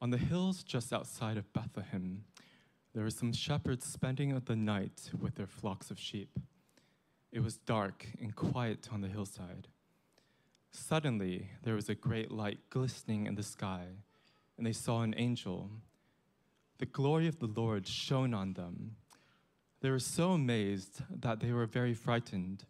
On 0.00 0.10
the 0.10 0.18
hills 0.18 0.64
just 0.64 0.92
outside 0.92 1.36
of 1.36 1.52
Bethlehem, 1.52 2.24
there 2.92 3.04
were 3.04 3.10
some 3.10 3.32
shepherds 3.32 3.86
spending 3.86 4.36
the 4.46 4.56
night 4.56 5.10
with 5.16 5.36
their 5.36 5.46
flocks 5.46 5.92
of 5.92 6.00
sheep. 6.00 6.40
It 7.30 7.38
was 7.44 7.58
dark 7.58 8.04
and 8.20 8.34
quiet 8.34 8.88
on 8.90 9.00
the 9.00 9.06
hillside. 9.06 9.68
Suddenly, 10.72 11.50
there 11.62 11.76
was 11.76 11.88
a 11.88 11.94
great 11.94 12.32
light 12.32 12.58
glistening 12.68 13.26
in 13.26 13.36
the 13.36 13.44
sky, 13.44 13.84
and 14.56 14.66
they 14.66 14.72
saw 14.72 15.02
an 15.02 15.14
angel. 15.16 15.70
The 16.78 16.86
glory 16.86 17.28
of 17.28 17.38
the 17.38 17.46
Lord 17.46 17.86
shone 17.86 18.34
on 18.34 18.54
them. 18.54 18.96
They 19.82 19.90
were 19.90 20.00
so 20.00 20.32
amazed 20.32 21.02
that 21.08 21.38
they 21.38 21.52
were 21.52 21.66
very 21.66 21.94
frightened. 21.94 22.64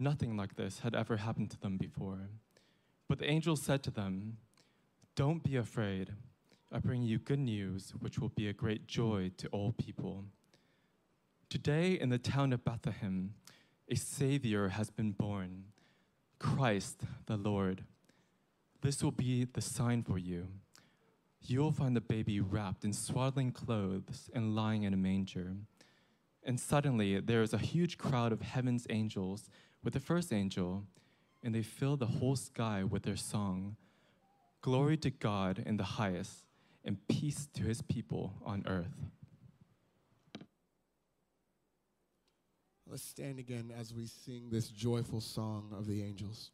Nothing 0.00 0.36
like 0.36 0.56
this 0.56 0.80
had 0.80 0.96
ever 0.96 1.18
happened 1.18 1.52
to 1.52 1.60
them 1.60 1.76
before. 1.76 2.28
But 3.08 3.18
the 3.18 3.30
angel 3.30 3.56
said 3.56 3.82
to 3.84 3.90
them, 3.90 4.38
Don't 5.14 5.42
be 5.42 5.56
afraid. 5.56 6.12
I 6.72 6.78
bring 6.78 7.02
you 7.02 7.18
good 7.18 7.38
news, 7.38 7.92
which 8.00 8.18
will 8.18 8.30
be 8.30 8.48
a 8.48 8.52
great 8.52 8.88
joy 8.88 9.30
to 9.36 9.48
all 9.48 9.72
people. 9.72 10.24
Today, 11.48 11.92
in 11.92 12.08
the 12.08 12.18
town 12.18 12.52
of 12.52 12.64
Bethlehem, 12.64 13.34
a 13.88 13.94
Savior 13.94 14.68
has 14.68 14.90
been 14.90 15.12
born, 15.12 15.66
Christ 16.40 17.02
the 17.26 17.36
Lord. 17.36 17.84
This 18.82 19.02
will 19.02 19.12
be 19.12 19.44
the 19.44 19.60
sign 19.60 20.02
for 20.02 20.18
you. 20.18 20.48
You 21.40 21.60
will 21.60 21.70
find 21.70 21.94
the 21.94 22.00
baby 22.00 22.40
wrapped 22.40 22.84
in 22.84 22.92
swaddling 22.92 23.52
clothes 23.52 24.28
and 24.34 24.56
lying 24.56 24.82
in 24.82 24.92
a 24.92 24.96
manger. 24.96 25.54
And 26.42 26.58
suddenly, 26.58 27.20
there 27.20 27.42
is 27.42 27.52
a 27.52 27.58
huge 27.58 27.96
crowd 27.96 28.32
of 28.32 28.42
heaven's 28.42 28.86
angels 28.90 29.48
with 29.84 29.94
the 29.94 30.00
first 30.00 30.32
angel, 30.32 30.82
and 31.46 31.54
they 31.54 31.62
fill 31.62 31.96
the 31.96 32.06
whole 32.06 32.34
sky 32.34 32.82
with 32.82 33.04
their 33.04 33.16
song 33.16 33.76
Glory 34.62 34.96
to 34.96 35.10
God 35.10 35.62
in 35.64 35.76
the 35.76 35.84
highest, 35.84 36.42
and 36.84 36.96
peace 37.06 37.46
to 37.54 37.62
his 37.62 37.82
people 37.82 38.34
on 38.44 38.64
earth. 38.66 38.96
Let's 42.88 43.04
stand 43.04 43.38
again 43.38 43.72
as 43.78 43.94
we 43.94 44.06
sing 44.06 44.48
this 44.50 44.66
joyful 44.70 45.20
song 45.20 45.72
of 45.78 45.86
the 45.86 46.02
angels. 46.02 46.50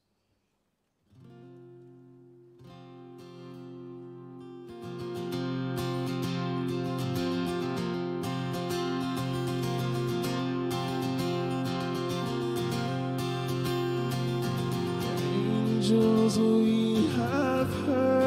Angels 15.93 16.39
we 16.39 17.07
have 17.19 17.71
heard 17.85 18.22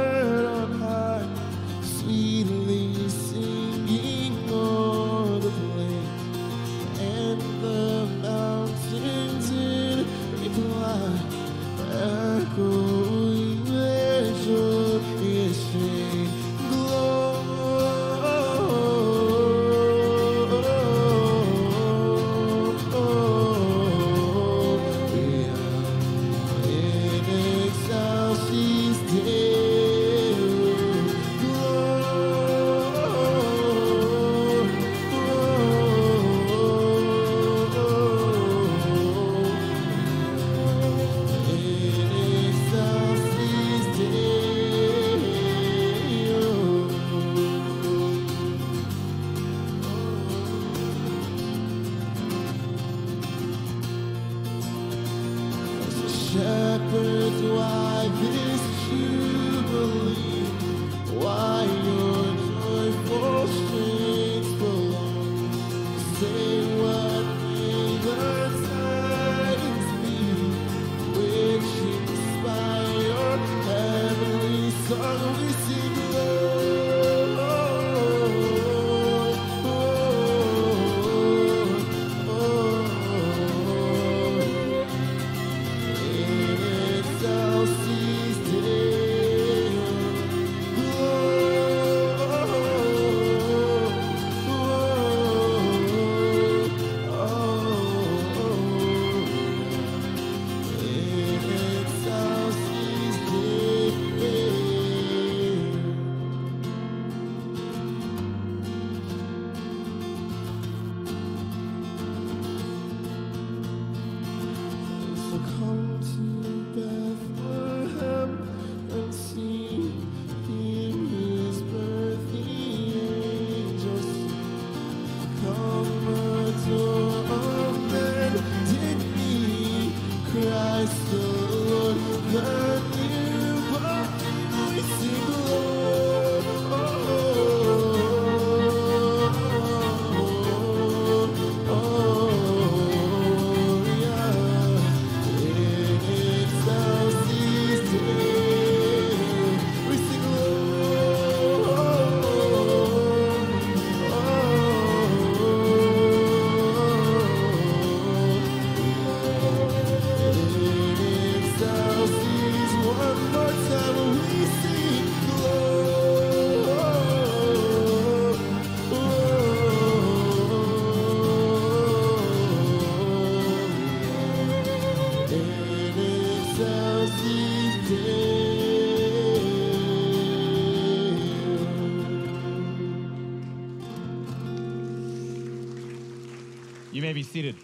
seated. 187.26 187.56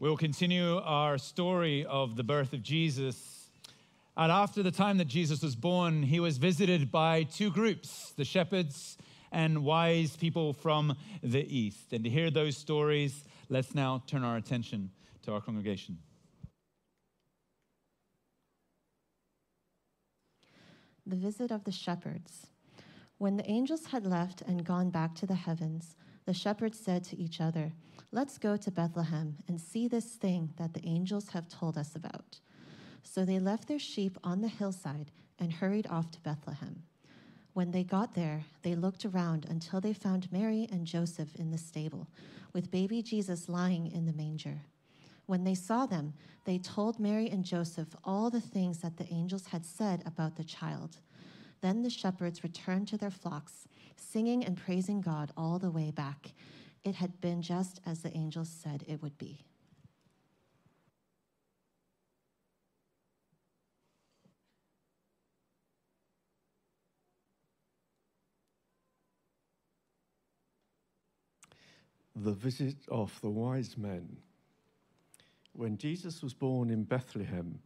We'll 0.00 0.16
continue 0.16 0.78
our 0.78 1.18
story 1.18 1.84
of 1.84 2.16
the 2.16 2.24
birth 2.24 2.52
of 2.52 2.62
Jesus. 2.62 3.50
And 4.16 4.32
after 4.32 4.62
the 4.62 4.70
time 4.70 4.98
that 4.98 5.06
Jesus 5.06 5.42
was 5.42 5.54
born, 5.54 6.02
he 6.02 6.18
was 6.18 6.38
visited 6.38 6.90
by 6.90 7.24
two 7.24 7.50
groups 7.50 8.12
the 8.16 8.24
shepherds 8.24 8.98
and 9.30 9.64
wise 9.64 10.16
people 10.16 10.52
from 10.52 10.96
the 11.22 11.46
east. 11.46 11.92
And 11.92 12.04
to 12.04 12.10
hear 12.10 12.30
those 12.30 12.56
stories, 12.56 13.24
let's 13.48 13.74
now 13.74 14.02
turn 14.06 14.24
our 14.24 14.36
attention 14.36 14.90
to 15.22 15.32
our 15.32 15.40
congregation. 15.40 15.98
The 21.06 21.16
visit 21.16 21.50
of 21.50 21.64
the 21.64 21.72
shepherds. 21.72 22.46
When 23.18 23.36
the 23.36 23.48
angels 23.48 23.86
had 23.86 24.06
left 24.06 24.42
and 24.42 24.64
gone 24.64 24.90
back 24.90 25.14
to 25.16 25.26
the 25.26 25.34
heavens, 25.34 25.96
the 26.24 26.34
shepherds 26.34 26.78
said 26.78 27.04
to 27.04 27.18
each 27.18 27.40
other, 27.40 27.72
Let's 28.14 28.36
go 28.36 28.58
to 28.58 28.70
Bethlehem 28.70 29.38
and 29.48 29.58
see 29.58 29.88
this 29.88 30.04
thing 30.04 30.52
that 30.58 30.74
the 30.74 30.86
angels 30.86 31.30
have 31.30 31.48
told 31.48 31.78
us 31.78 31.96
about. 31.96 32.40
So 33.02 33.24
they 33.24 33.38
left 33.38 33.68
their 33.68 33.78
sheep 33.78 34.18
on 34.22 34.42
the 34.42 34.48
hillside 34.48 35.10
and 35.38 35.50
hurried 35.50 35.86
off 35.88 36.10
to 36.10 36.20
Bethlehem. 36.20 36.82
When 37.54 37.70
they 37.70 37.84
got 37.84 38.14
there, 38.14 38.44
they 38.60 38.74
looked 38.74 39.06
around 39.06 39.46
until 39.48 39.80
they 39.80 39.94
found 39.94 40.30
Mary 40.30 40.68
and 40.70 40.86
Joseph 40.86 41.34
in 41.36 41.50
the 41.50 41.56
stable, 41.56 42.06
with 42.52 42.70
baby 42.70 43.00
Jesus 43.00 43.48
lying 43.48 43.90
in 43.90 44.04
the 44.04 44.12
manger. 44.12 44.60
When 45.24 45.44
they 45.44 45.54
saw 45.54 45.86
them, 45.86 46.12
they 46.44 46.58
told 46.58 47.00
Mary 47.00 47.30
and 47.30 47.42
Joseph 47.42 47.96
all 48.04 48.28
the 48.28 48.42
things 48.42 48.78
that 48.80 48.98
the 48.98 49.10
angels 49.10 49.46
had 49.46 49.64
said 49.64 50.02
about 50.04 50.36
the 50.36 50.44
child. 50.44 50.98
Then 51.62 51.82
the 51.82 51.88
shepherds 51.88 52.42
returned 52.42 52.88
to 52.88 52.98
their 52.98 53.10
flocks, 53.10 53.68
singing 53.96 54.44
and 54.44 54.58
praising 54.58 55.00
God 55.00 55.32
all 55.34 55.58
the 55.58 55.70
way 55.70 55.90
back. 55.90 56.32
It 56.84 56.96
had 56.96 57.20
been 57.20 57.42
just 57.42 57.80
as 57.86 58.00
the 58.00 58.16
angels 58.16 58.48
said 58.48 58.84
it 58.88 59.00
would 59.02 59.16
be. 59.16 59.44
The 72.16 72.32
visit 72.32 72.76
of 72.88 73.18
the 73.20 73.30
wise 73.30 73.78
men. 73.78 74.18
When 75.54 75.78
Jesus 75.78 76.22
was 76.22 76.34
born 76.34 76.68
in 76.68 76.84
Bethlehem, 76.84 77.60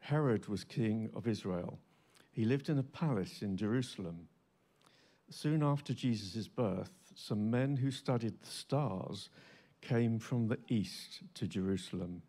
Herod 0.00 0.48
was 0.48 0.64
king 0.64 1.10
of 1.14 1.26
Israel. 1.26 1.78
He 2.30 2.44
lived 2.44 2.68
in 2.68 2.78
a 2.78 2.82
palace 2.82 3.42
in 3.42 3.56
Jerusalem. 3.56 4.28
Soon 5.28 5.62
after 5.62 5.94
Jesus' 5.94 6.48
birth, 6.48 6.99
some 7.20 7.50
men 7.50 7.76
who 7.76 7.90
studied 7.90 8.40
the 8.40 8.50
stars 8.50 9.28
came 9.82 10.18
from 10.18 10.48
the 10.48 10.58
east 10.68 11.20
to 11.34 11.46
Jerusalem. 11.46 12.22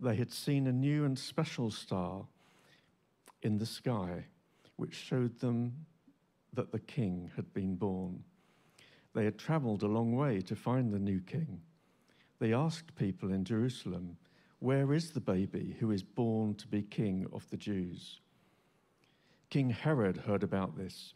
They 0.00 0.16
had 0.16 0.32
seen 0.32 0.66
a 0.66 0.72
new 0.72 1.04
and 1.04 1.18
special 1.18 1.70
star 1.70 2.24
in 3.42 3.58
the 3.58 3.66
sky, 3.66 4.24
which 4.76 4.94
showed 4.94 5.38
them 5.38 5.86
that 6.52 6.72
the 6.72 6.80
king 6.80 7.30
had 7.36 7.52
been 7.54 7.76
born. 7.76 8.24
They 9.14 9.24
had 9.24 9.38
traveled 9.38 9.82
a 9.82 9.88
long 9.88 10.16
way 10.16 10.40
to 10.42 10.56
find 10.56 10.92
the 10.92 10.98
new 10.98 11.20
king. 11.20 11.60
They 12.40 12.52
asked 12.52 12.96
people 12.96 13.32
in 13.32 13.44
Jerusalem, 13.44 14.16
Where 14.58 14.92
is 14.92 15.10
the 15.10 15.20
baby 15.20 15.76
who 15.78 15.90
is 15.92 16.02
born 16.02 16.54
to 16.56 16.66
be 16.66 16.82
king 16.82 17.26
of 17.32 17.48
the 17.50 17.56
Jews? 17.56 18.20
King 19.48 19.70
Herod 19.70 20.16
heard 20.16 20.42
about 20.42 20.76
this. 20.76 21.14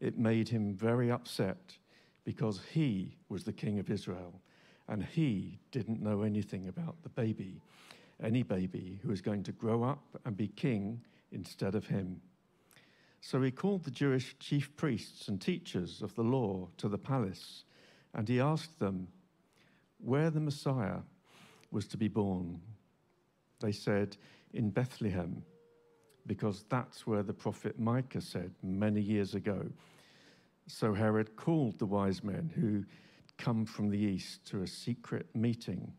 It 0.00 0.18
made 0.18 0.48
him 0.48 0.74
very 0.74 1.10
upset 1.10 1.76
because 2.24 2.60
he 2.72 3.16
was 3.28 3.44
the 3.44 3.52
king 3.52 3.78
of 3.78 3.90
Israel 3.90 4.40
and 4.88 5.04
he 5.04 5.58
didn't 5.70 6.02
know 6.02 6.22
anything 6.22 6.68
about 6.68 6.96
the 7.02 7.08
baby, 7.08 7.60
any 8.22 8.42
baby 8.42 8.98
who 9.02 9.08
was 9.08 9.20
going 9.20 9.42
to 9.44 9.52
grow 9.52 9.82
up 9.82 10.04
and 10.24 10.36
be 10.36 10.48
king 10.48 11.00
instead 11.30 11.74
of 11.74 11.86
him. 11.86 12.20
So 13.20 13.40
he 13.40 13.50
called 13.50 13.84
the 13.84 13.90
Jewish 13.90 14.36
chief 14.38 14.74
priests 14.76 15.28
and 15.28 15.40
teachers 15.40 16.02
of 16.02 16.14
the 16.16 16.22
law 16.22 16.68
to 16.78 16.88
the 16.88 16.98
palace, 16.98 17.64
and 18.14 18.28
he 18.28 18.40
asked 18.40 18.80
them 18.80 19.08
where 19.98 20.28
the 20.28 20.40
Messiah 20.40 20.98
was 21.70 21.86
to 21.86 21.96
be 21.96 22.08
born. 22.08 22.60
They 23.60 23.72
said, 23.72 24.16
In 24.52 24.70
Bethlehem, 24.70 25.44
because 26.26 26.64
that's 26.68 27.06
where 27.06 27.22
the 27.22 27.32
prophet 27.32 27.78
Micah 27.78 28.20
said 28.20 28.52
many 28.62 29.00
years 29.00 29.34
ago. 29.34 29.64
So 30.74 30.94
Herod 30.94 31.36
called 31.36 31.78
the 31.78 31.84
wise 31.84 32.24
men 32.24 32.50
who 32.54 32.86
come 33.36 33.66
from 33.66 33.90
the 33.90 33.98
east 33.98 34.46
to 34.46 34.62
a 34.62 34.66
secret 34.66 35.26
meeting. 35.34 35.92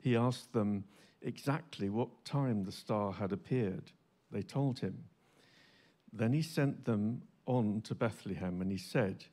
He 0.00 0.16
asked 0.16 0.52
them 0.52 0.84
exactly 1.22 1.88
what 1.88 2.26
time 2.26 2.62
the 2.62 2.70
star 2.70 3.10
had 3.10 3.32
appeared. 3.32 3.90
They 4.30 4.42
told 4.42 4.80
him. 4.80 5.04
Then 6.12 6.34
he 6.34 6.42
sent 6.42 6.84
them 6.84 7.22
on 7.46 7.80
to 7.84 7.94
Bethlehem 7.94 8.60
and 8.60 8.70
he 8.70 8.76
said, 8.76 9.24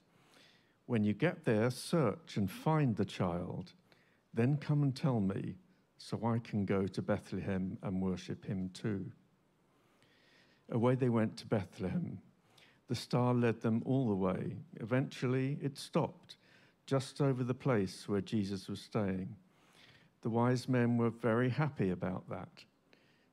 When 0.85 1.03
you 1.03 1.11
get 1.13 1.43
there, 1.43 1.69
search 1.69 2.37
and 2.37 2.49
find 2.49 2.95
the 2.95 3.05
child. 3.05 3.73
Then 4.33 4.55
come 4.55 4.81
and 4.81 4.95
tell 4.95 5.19
me 5.19 5.55
so 5.97 6.21
I 6.23 6.39
can 6.39 6.63
go 6.63 6.87
to 6.87 7.01
Bethlehem 7.01 7.77
and 7.83 8.01
worship 8.01 8.45
him 8.45 8.69
too. 8.73 9.11
Away 10.69 10.95
they 10.95 11.09
went 11.09 11.35
to 11.39 11.47
Bethlehem. 11.47 12.19
The 12.91 12.95
star 12.97 13.33
led 13.33 13.61
them 13.61 13.81
all 13.85 14.09
the 14.09 14.15
way. 14.15 14.57
Eventually, 14.81 15.57
it 15.61 15.77
stopped 15.77 16.35
just 16.85 17.21
over 17.21 17.41
the 17.41 17.53
place 17.53 18.09
where 18.09 18.19
Jesus 18.19 18.67
was 18.67 18.81
staying. 18.81 19.33
The 20.23 20.29
wise 20.29 20.67
men 20.67 20.97
were 20.97 21.09
very 21.09 21.47
happy 21.47 21.91
about 21.91 22.27
that. 22.27 22.65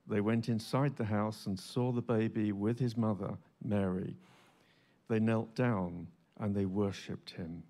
They 0.06 0.20
went 0.20 0.48
inside 0.48 0.94
the 0.94 1.04
house 1.06 1.46
and 1.46 1.58
saw 1.58 1.90
the 1.90 2.00
baby 2.00 2.52
with 2.52 2.78
his 2.78 2.96
mother, 2.96 3.36
Mary. 3.64 4.16
They 5.08 5.18
knelt 5.18 5.56
down 5.56 6.06
and 6.38 6.54
they 6.54 6.66
worshipped 6.66 7.30
him. 7.30 7.64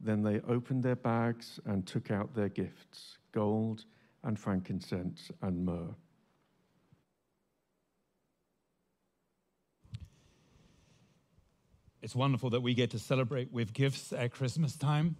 Then 0.00 0.22
they 0.22 0.40
opened 0.48 0.82
their 0.82 0.96
bags 0.96 1.60
and 1.66 1.86
took 1.86 2.10
out 2.10 2.34
their 2.34 2.48
gifts 2.48 3.18
gold 3.32 3.84
and 4.24 4.38
frankincense 4.38 5.30
and 5.42 5.62
myrrh. 5.62 5.94
It's 12.06 12.14
wonderful 12.14 12.50
that 12.50 12.60
we 12.60 12.72
get 12.72 12.92
to 12.92 13.00
celebrate 13.00 13.52
with 13.52 13.72
gifts 13.72 14.12
at 14.12 14.30
Christmas 14.30 14.76
time 14.76 15.16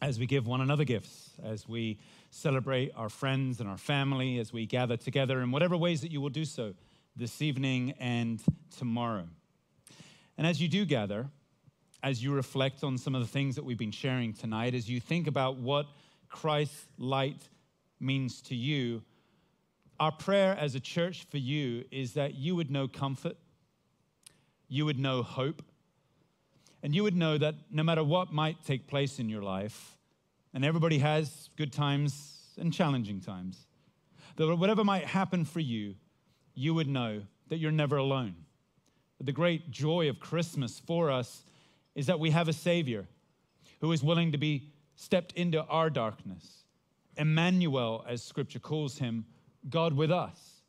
as 0.00 0.18
we 0.18 0.24
give 0.24 0.46
one 0.46 0.62
another 0.62 0.84
gifts, 0.84 1.32
as 1.44 1.68
we 1.68 1.98
celebrate 2.30 2.90
our 2.96 3.10
friends 3.10 3.60
and 3.60 3.68
our 3.68 3.76
family, 3.76 4.38
as 4.38 4.50
we 4.50 4.64
gather 4.64 4.96
together 4.96 5.42
in 5.42 5.50
whatever 5.50 5.76
ways 5.76 6.00
that 6.00 6.10
you 6.10 6.22
will 6.22 6.30
do 6.30 6.46
so 6.46 6.72
this 7.16 7.42
evening 7.42 7.92
and 8.00 8.42
tomorrow. 8.78 9.28
And 10.38 10.46
as 10.46 10.58
you 10.58 10.68
do 10.68 10.86
gather, 10.86 11.26
as 12.02 12.24
you 12.24 12.32
reflect 12.32 12.82
on 12.82 12.96
some 12.96 13.14
of 13.14 13.20
the 13.20 13.28
things 13.28 13.54
that 13.56 13.66
we've 13.66 13.76
been 13.76 13.90
sharing 13.90 14.32
tonight, 14.32 14.74
as 14.74 14.88
you 14.88 15.00
think 15.00 15.26
about 15.26 15.58
what 15.58 15.84
Christ's 16.30 16.86
light 16.96 17.46
means 18.00 18.40
to 18.40 18.54
you, 18.54 19.02
our 20.00 20.12
prayer 20.12 20.56
as 20.58 20.74
a 20.74 20.80
church 20.80 21.26
for 21.30 21.36
you 21.36 21.84
is 21.90 22.14
that 22.14 22.36
you 22.36 22.56
would 22.56 22.70
know 22.70 22.88
comfort, 22.88 23.36
you 24.66 24.86
would 24.86 24.98
know 24.98 25.22
hope, 25.22 25.62
and 26.86 26.94
you 26.94 27.02
would 27.02 27.16
know 27.16 27.36
that 27.36 27.56
no 27.68 27.82
matter 27.82 28.04
what 28.04 28.32
might 28.32 28.64
take 28.64 28.86
place 28.86 29.18
in 29.18 29.28
your 29.28 29.42
life, 29.42 29.96
and 30.54 30.64
everybody 30.64 30.98
has 30.98 31.50
good 31.56 31.72
times 31.72 32.54
and 32.58 32.72
challenging 32.72 33.20
times, 33.20 33.66
that 34.36 34.54
whatever 34.54 34.84
might 34.84 35.04
happen 35.04 35.44
for 35.44 35.58
you, 35.58 35.96
you 36.54 36.74
would 36.74 36.86
know 36.86 37.22
that 37.48 37.56
you're 37.56 37.72
never 37.72 37.96
alone. 37.96 38.36
The 39.20 39.32
great 39.32 39.68
joy 39.68 40.08
of 40.08 40.20
Christmas 40.20 40.80
for 40.86 41.10
us 41.10 41.42
is 41.96 42.06
that 42.06 42.20
we 42.20 42.30
have 42.30 42.46
a 42.46 42.52
Savior 42.52 43.08
who 43.80 43.90
is 43.90 44.04
willing 44.04 44.30
to 44.30 44.38
be 44.38 44.70
stepped 44.94 45.32
into 45.32 45.64
our 45.64 45.90
darkness. 45.90 46.66
Emmanuel, 47.16 48.04
as 48.08 48.22
Scripture 48.22 48.60
calls 48.60 48.98
him, 48.98 49.24
God 49.68 49.92
with 49.92 50.12
us, 50.12 50.62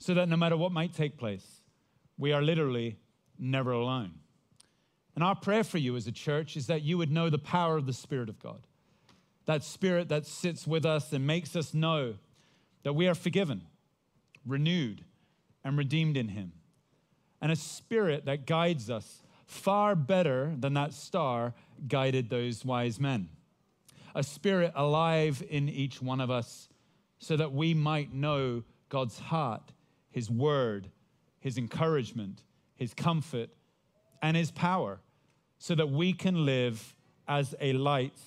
so 0.00 0.12
that 0.12 0.28
no 0.28 0.36
matter 0.36 0.58
what 0.58 0.72
might 0.72 0.92
take 0.92 1.16
place, 1.16 1.62
we 2.18 2.34
are 2.34 2.42
literally 2.42 2.98
never 3.38 3.72
alone. 3.72 4.16
And 5.16 5.24
our 5.24 5.34
prayer 5.34 5.64
for 5.64 5.78
you 5.78 5.96
as 5.96 6.06
a 6.06 6.12
church 6.12 6.56
is 6.56 6.66
that 6.66 6.82
you 6.82 6.98
would 6.98 7.10
know 7.10 7.30
the 7.30 7.38
power 7.38 7.78
of 7.78 7.86
the 7.86 7.94
Spirit 7.94 8.28
of 8.28 8.38
God. 8.38 8.66
That 9.46 9.64
Spirit 9.64 10.10
that 10.10 10.26
sits 10.26 10.66
with 10.66 10.84
us 10.84 11.12
and 11.12 11.26
makes 11.26 11.56
us 11.56 11.72
know 11.72 12.16
that 12.82 12.92
we 12.92 13.08
are 13.08 13.14
forgiven, 13.14 13.62
renewed, 14.46 15.02
and 15.64 15.78
redeemed 15.78 16.18
in 16.18 16.28
Him. 16.28 16.52
And 17.40 17.50
a 17.50 17.56
Spirit 17.56 18.26
that 18.26 18.46
guides 18.46 18.90
us 18.90 19.22
far 19.46 19.96
better 19.96 20.54
than 20.58 20.74
that 20.74 20.92
star 20.92 21.54
guided 21.88 22.28
those 22.28 22.64
wise 22.64 23.00
men. 23.00 23.30
A 24.14 24.22
Spirit 24.22 24.72
alive 24.74 25.42
in 25.48 25.68
each 25.70 26.02
one 26.02 26.20
of 26.20 26.30
us 26.30 26.68
so 27.18 27.36
that 27.36 27.52
we 27.52 27.72
might 27.72 28.12
know 28.12 28.64
God's 28.90 29.18
heart, 29.18 29.72
His 30.10 30.30
word, 30.30 30.90
His 31.40 31.56
encouragement, 31.56 32.42
His 32.74 32.92
comfort, 32.92 33.48
and 34.20 34.36
His 34.36 34.50
power 34.50 35.00
so 35.58 35.74
that 35.74 35.90
we 35.90 36.12
can 36.12 36.44
live 36.44 36.94
as 37.28 37.54
a 37.60 37.72
light 37.72 38.18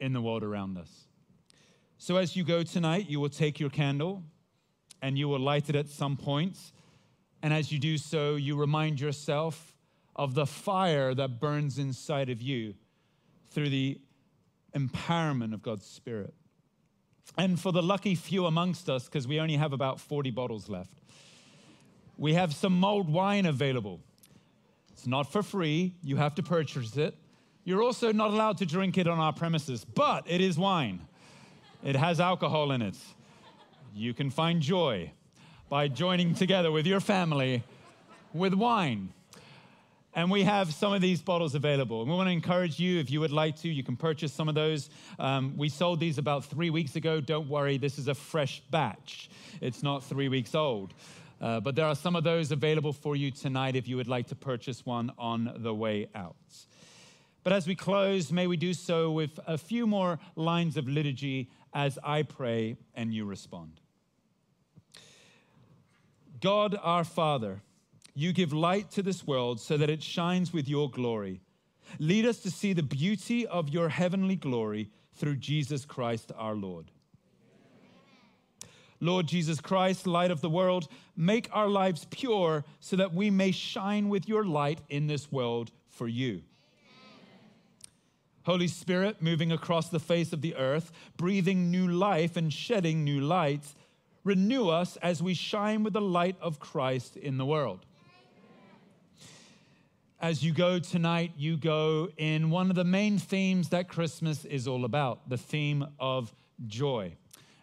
in 0.00 0.12
the 0.12 0.20
world 0.20 0.42
around 0.42 0.78
us. 0.78 1.06
So, 1.98 2.16
as 2.16 2.36
you 2.36 2.44
go 2.44 2.62
tonight, 2.62 3.10
you 3.10 3.18
will 3.20 3.28
take 3.28 3.58
your 3.58 3.70
candle 3.70 4.22
and 5.02 5.18
you 5.18 5.28
will 5.28 5.40
light 5.40 5.68
it 5.68 5.76
at 5.76 5.88
some 5.88 6.16
point. 6.16 6.56
And 7.42 7.52
as 7.52 7.72
you 7.72 7.78
do 7.78 7.98
so, 7.98 8.36
you 8.36 8.56
remind 8.56 9.00
yourself 9.00 9.74
of 10.16 10.34
the 10.34 10.46
fire 10.46 11.14
that 11.14 11.40
burns 11.40 11.78
inside 11.78 12.30
of 12.30 12.42
you 12.42 12.74
through 13.50 13.70
the 13.70 14.00
empowerment 14.76 15.54
of 15.54 15.62
God's 15.62 15.86
Spirit. 15.86 16.34
And 17.36 17.58
for 17.58 17.72
the 17.72 17.82
lucky 17.82 18.14
few 18.14 18.46
amongst 18.46 18.88
us, 18.88 19.04
because 19.04 19.28
we 19.28 19.38
only 19.38 19.56
have 19.56 19.72
about 19.72 20.00
40 20.00 20.30
bottles 20.30 20.68
left, 20.68 21.02
we 22.16 22.34
have 22.34 22.52
some 22.54 22.78
mulled 22.78 23.08
wine 23.08 23.46
available. 23.46 24.00
It's 24.98 25.06
not 25.06 25.30
for 25.30 25.44
free, 25.44 25.94
you 26.02 26.16
have 26.16 26.34
to 26.34 26.42
purchase 26.42 26.96
it. 26.96 27.14
You're 27.62 27.84
also 27.84 28.10
not 28.10 28.32
allowed 28.32 28.58
to 28.58 28.66
drink 28.66 28.98
it 28.98 29.06
on 29.06 29.20
our 29.20 29.32
premises, 29.32 29.84
but 29.84 30.24
it 30.26 30.40
is 30.40 30.58
wine. 30.58 31.06
It 31.84 31.94
has 31.94 32.18
alcohol 32.18 32.72
in 32.72 32.82
it. 32.82 32.96
You 33.94 34.12
can 34.12 34.28
find 34.28 34.60
joy 34.60 35.12
by 35.68 35.86
joining 35.86 36.34
together 36.34 36.72
with 36.72 36.84
your 36.84 36.98
family 36.98 37.62
with 38.34 38.54
wine. 38.54 39.12
And 40.16 40.32
we 40.32 40.42
have 40.42 40.74
some 40.74 40.92
of 40.92 41.00
these 41.00 41.22
bottles 41.22 41.54
available. 41.54 42.00
And 42.00 42.10
we 42.10 42.16
want 42.16 42.26
to 42.26 42.32
encourage 42.32 42.80
you, 42.80 42.98
if 42.98 43.08
you 43.08 43.20
would 43.20 43.30
like 43.30 43.54
to, 43.60 43.68
you 43.68 43.84
can 43.84 43.96
purchase 43.96 44.32
some 44.32 44.48
of 44.48 44.56
those. 44.56 44.90
Um, 45.20 45.56
we 45.56 45.68
sold 45.68 46.00
these 46.00 46.18
about 46.18 46.46
three 46.46 46.70
weeks 46.70 46.96
ago. 46.96 47.20
Don't 47.20 47.48
worry, 47.48 47.78
this 47.78 47.98
is 48.00 48.08
a 48.08 48.14
fresh 48.14 48.62
batch, 48.72 49.30
it's 49.60 49.84
not 49.84 50.02
three 50.02 50.28
weeks 50.28 50.56
old. 50.56 50.92
Uh, 51.40 51.60
but 51.60 51.76
there 51.76 51.86
are 51.86 51.94
some 51.94 52.16
of 52.16 52.24
those 52.24 52.50
available 52.50 52.92
for 52.92 53.14
you 53.14 53.30
tonight 53.30 53.76
if 53.76 53.86
you 53.86 53.96
would 53.96 54.08
like 54.08 54.26
to 54.28 54.34
purchase 54.34 54.84
one 54.84 55.12
on 55.18 55.52
the 55.58 55.74
way 55.74 56.08
out. 56.14 56.36
But 57.44 57.52
as 57.52 57.66
we 57.66 57.74
close, 57.74 58.32
may 58.32 58.46
we 58.46 58.56
do 58.56 58.74
so 58.74 59.10
with 59.10 59.38
a 59.46 59.56
few 59.56 59.86
more 59.86 60.18
lines 60.34 60.76
of 60.76 60.88
liturgy 60.88 61.50
as 61.72 61.98
I 62.02 62.22
pray 62.24 62.76
and 62.94 63.14
you 63.14 63.24
respond. 63.24 63.80
God 66.40 66.76
our 66.82 67.04
Father, 67.04 67.62
you 68.14 68.32
give 68.32 68.52
light 68.52 68.90
to 68.92 69.02
this 69.02 69.26
world 69.26 69.60
so 69.60 69.76
that 69.76 69.90
it 69.90 70.02
shines 70.02 70.52
with 70.52 70.68
your 70.68 70.90
glory. 70.90 71.40
Lead 71.98 72.26
us 72.26 72.40
to 72.40 72.50
see 72.50 72.72
the 72.72 72.82
beauty 72.82 73.46
of 73.46 73.68
your 73.68 73.88
heavenly 73.88 74.36
glory 74.36 74.90
through 75.14 75.36
Jesus 75.36 75.84
Christ 75.84 76.32
our 76.36 76.54
Lord. 76.54 76.90
Lord 79.00 79.26
Jesus 79.26 79.60
Christ, 79.60 80.06
light 80.06 80.30
of 80.30 80.40
the 80.40 80.50
world, 80.50 80.88
make 81.16 81.48
our 81.52 81.68
lives 81.68 82.06
pure 82.10 82.64
so 82.80 82.96
that 82.96 83.14
we 83.14 83.30
may 83.30 83.52
shine 83.52 84.08
with 84.08 84.28
your 84.28 84.44
light 84.44 84.80
in 84.88 85.06
this 85.06 85.30
world 85.30 85.70
for 85.88 86.08
you. 86.08 86.42
Holy 88.42 88.68
Spirit, 88.68 89.20
moving 89.20 89.52
across 89.52 89.90
the 89.90 90.00
face 90.00 90.32
of 90.32 90.40
the 90.40 90.56
earth, 90.56 90.90
breathing 91.16 91.70
new 91.70 91.86
life 91.86 92.36
and 92.36 92.52
shedding 92.52 93.04
new 93.04 93.20
light, 93.20 93.74
renew 94.24 94.68
us 94.68 94.96
as 95.02 95.22
we 95.22 95.34
shine 95.34 95.82
with 95.82 95.92
the 95.92 96.00
light 96.00 96.36
of 96.40 96.58
Christ 96.58 97.16
in 97.16 97.36
the 97.36 97.44
world. 97.44 97.84
As 100.20 100.42
you 100.42 100.52
go 100.52 100.78
tonight, 100.78 101.32
you 101.36 101.56
go 101.56 102.08
in 102.16 102.50
one 102.50 102.70
of 102.70 102.76
the 102.76 102.84
main 102.84 103.18
themes 103.18 103.68
that 103.68 103.88
Christmas 103.88 104.44
is 104.44 104.66
all 104.66 104.84
about 104.84 105.28
the 105.28 105.36
theme 105.36 105.86
of 106.00 106.34
joy. 106.66 107.16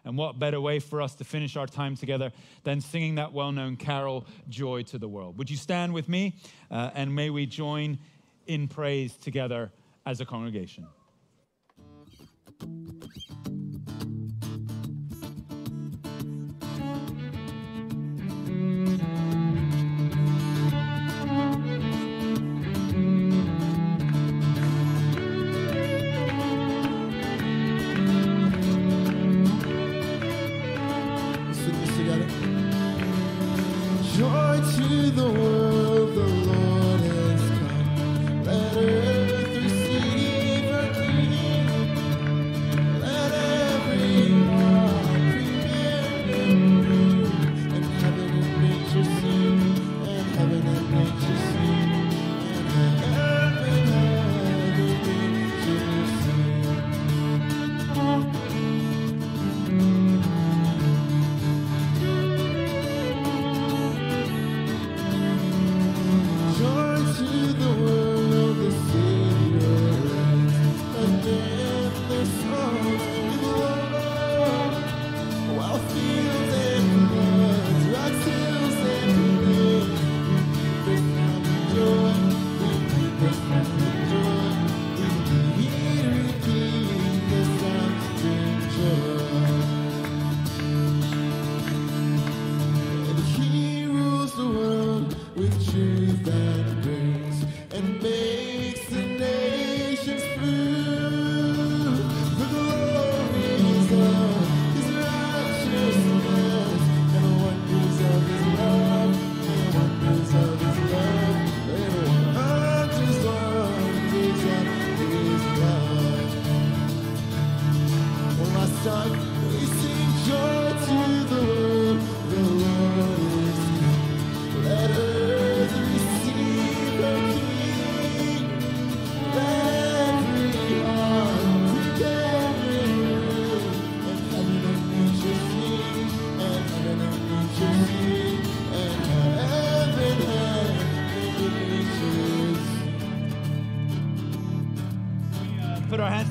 And 0.06 0.16
what 0.16 0.38
better 0.38 0.60
way 0.60 0.78
for 0.78 1.02
us 1.02 1.16
to 1.16 1.24
finish 1.24 1.56
our 1.56 1.66
time 1.66 1.96
together 1.96 2.32
than 2.62 2.80
singing 2.80 3.16
that 3.16 3.32
well 3.32 3.50
known 3.50 3.76
carol, 3.76 4.24
Joy 4.48 4.82
to 4.84 4.98
the 4.98 5.08
World? 5.08 5.36
Would 5.36 5.50
you 5.50 5.56
stand 5.56 5.92
with 5.92 6.08
me 6.08 6.36
uh, 6.70 6.90
and 6.94 7.12
may 7.14 7.28
we 7.28 7.44
join 7.44 7.98
in 8.46 8.68
praise 8.68 9.16
together 9.16 9.72
as 10.06 10.20
a 10.20 10.24
congregation? 10.24 10.86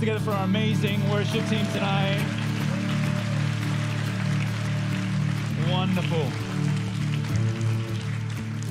Together 0.06 0.24
for 0.24 0.34
our 0.34 0.44
amazing 0.44 1.02
worship 1.10 1.44
team 1.48 1.66
tonight. 1.74 2.24
Wonderful. 5.68 6.28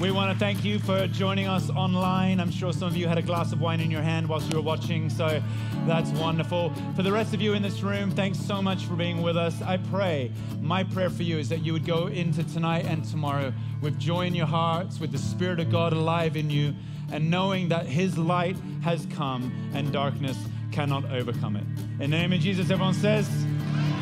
We 0.00 0.12
want 0.12 0.32
to 0.32 0.38
thank 0.38 0.64
you 0.64 0.78
for 0.78 1.08
joining 1.08 1.48
us 1.48 1.70
online. 1.70 2.38
I'm 2.38 2.52
sure 2.52 2.72
some 2.72 2.86
of 2.86 2.96
you 2.96 3.08
had 3.08 3.18
a 3.18 3.22
glass 3.22 3.50
of 3.50 3.60
wine 3.60 3.80
in 3.80 3.90
your 3.90 4.00
hand 4.00 4.28
whilst 4.28 4.48
you 4.48 4.56
were 4.56 4.62
watching, 4.62 5.10
so 5.10 5.42
that's 5.88 6.12
wonderful. 6.12 6.72
For 6.94 7.02
the 7.02 7.10
rest 7.10 7.34
of 7.34 7.40
you 7.40 7.54
in 7.54 7.62
this 7.62 7.82
room, 7.82 8.12
thanks 8.12 8.38
so 8.38 8.62
much 8.62 8.84
for 8.84 8.94
being 8.94 9.20
with 9.20 9.36
us. 9.36 9.60
I 9.60 9.78
pray, 9.78 10.30
my 10.60 10.84
prayer 10.84 11.10
for 11.10 11.24
you 11.24 11.38
is 11.38 11.48
that 11.48 11.64
you 11.64 11.72
would 11.72 11.84
go 11.84 12.06
into 12.06 12.44
tonight 12.44 12.84
and 12.84 13.04
tomorrow 13.04 13.52
with 13.80 13.98
joy 13.98 14.26
in 14.26 14.36
your 14.36 14.46
hearts, 14.46 15.00
with 15.00 15.10
the 15.10 15.18
Spirit 15.18 15.58
of 15.58 15.68
God 15.68 15.94
alive 15.94 16.36
in 16.36 16.48
you, 16.48 16.76
and 17.10 17.28
knowing 17.28 17.70
that 17.70 17.86
His 17.86 18.16
light 18.16 18.56
has 18.82 19.04
come 19.06 19.52
and 19.74 19.92
darkness 19.92 20.38
cannot 20.74 21.04
overcome 21.12 21.54
it. 21.54 21.62
In 22.02 22.10
the 22.10 22.16
name 22.16 22.32
of 22.32 22.40
Jesus, 22.40 22.68
everyone 22.68 22.94
says, 22.94 23.28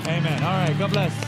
Amen. 0.07 0.43
All 0.43 0.67
right, 0.67 0.75
God 0.79 0.91
bless. 0.91 1.22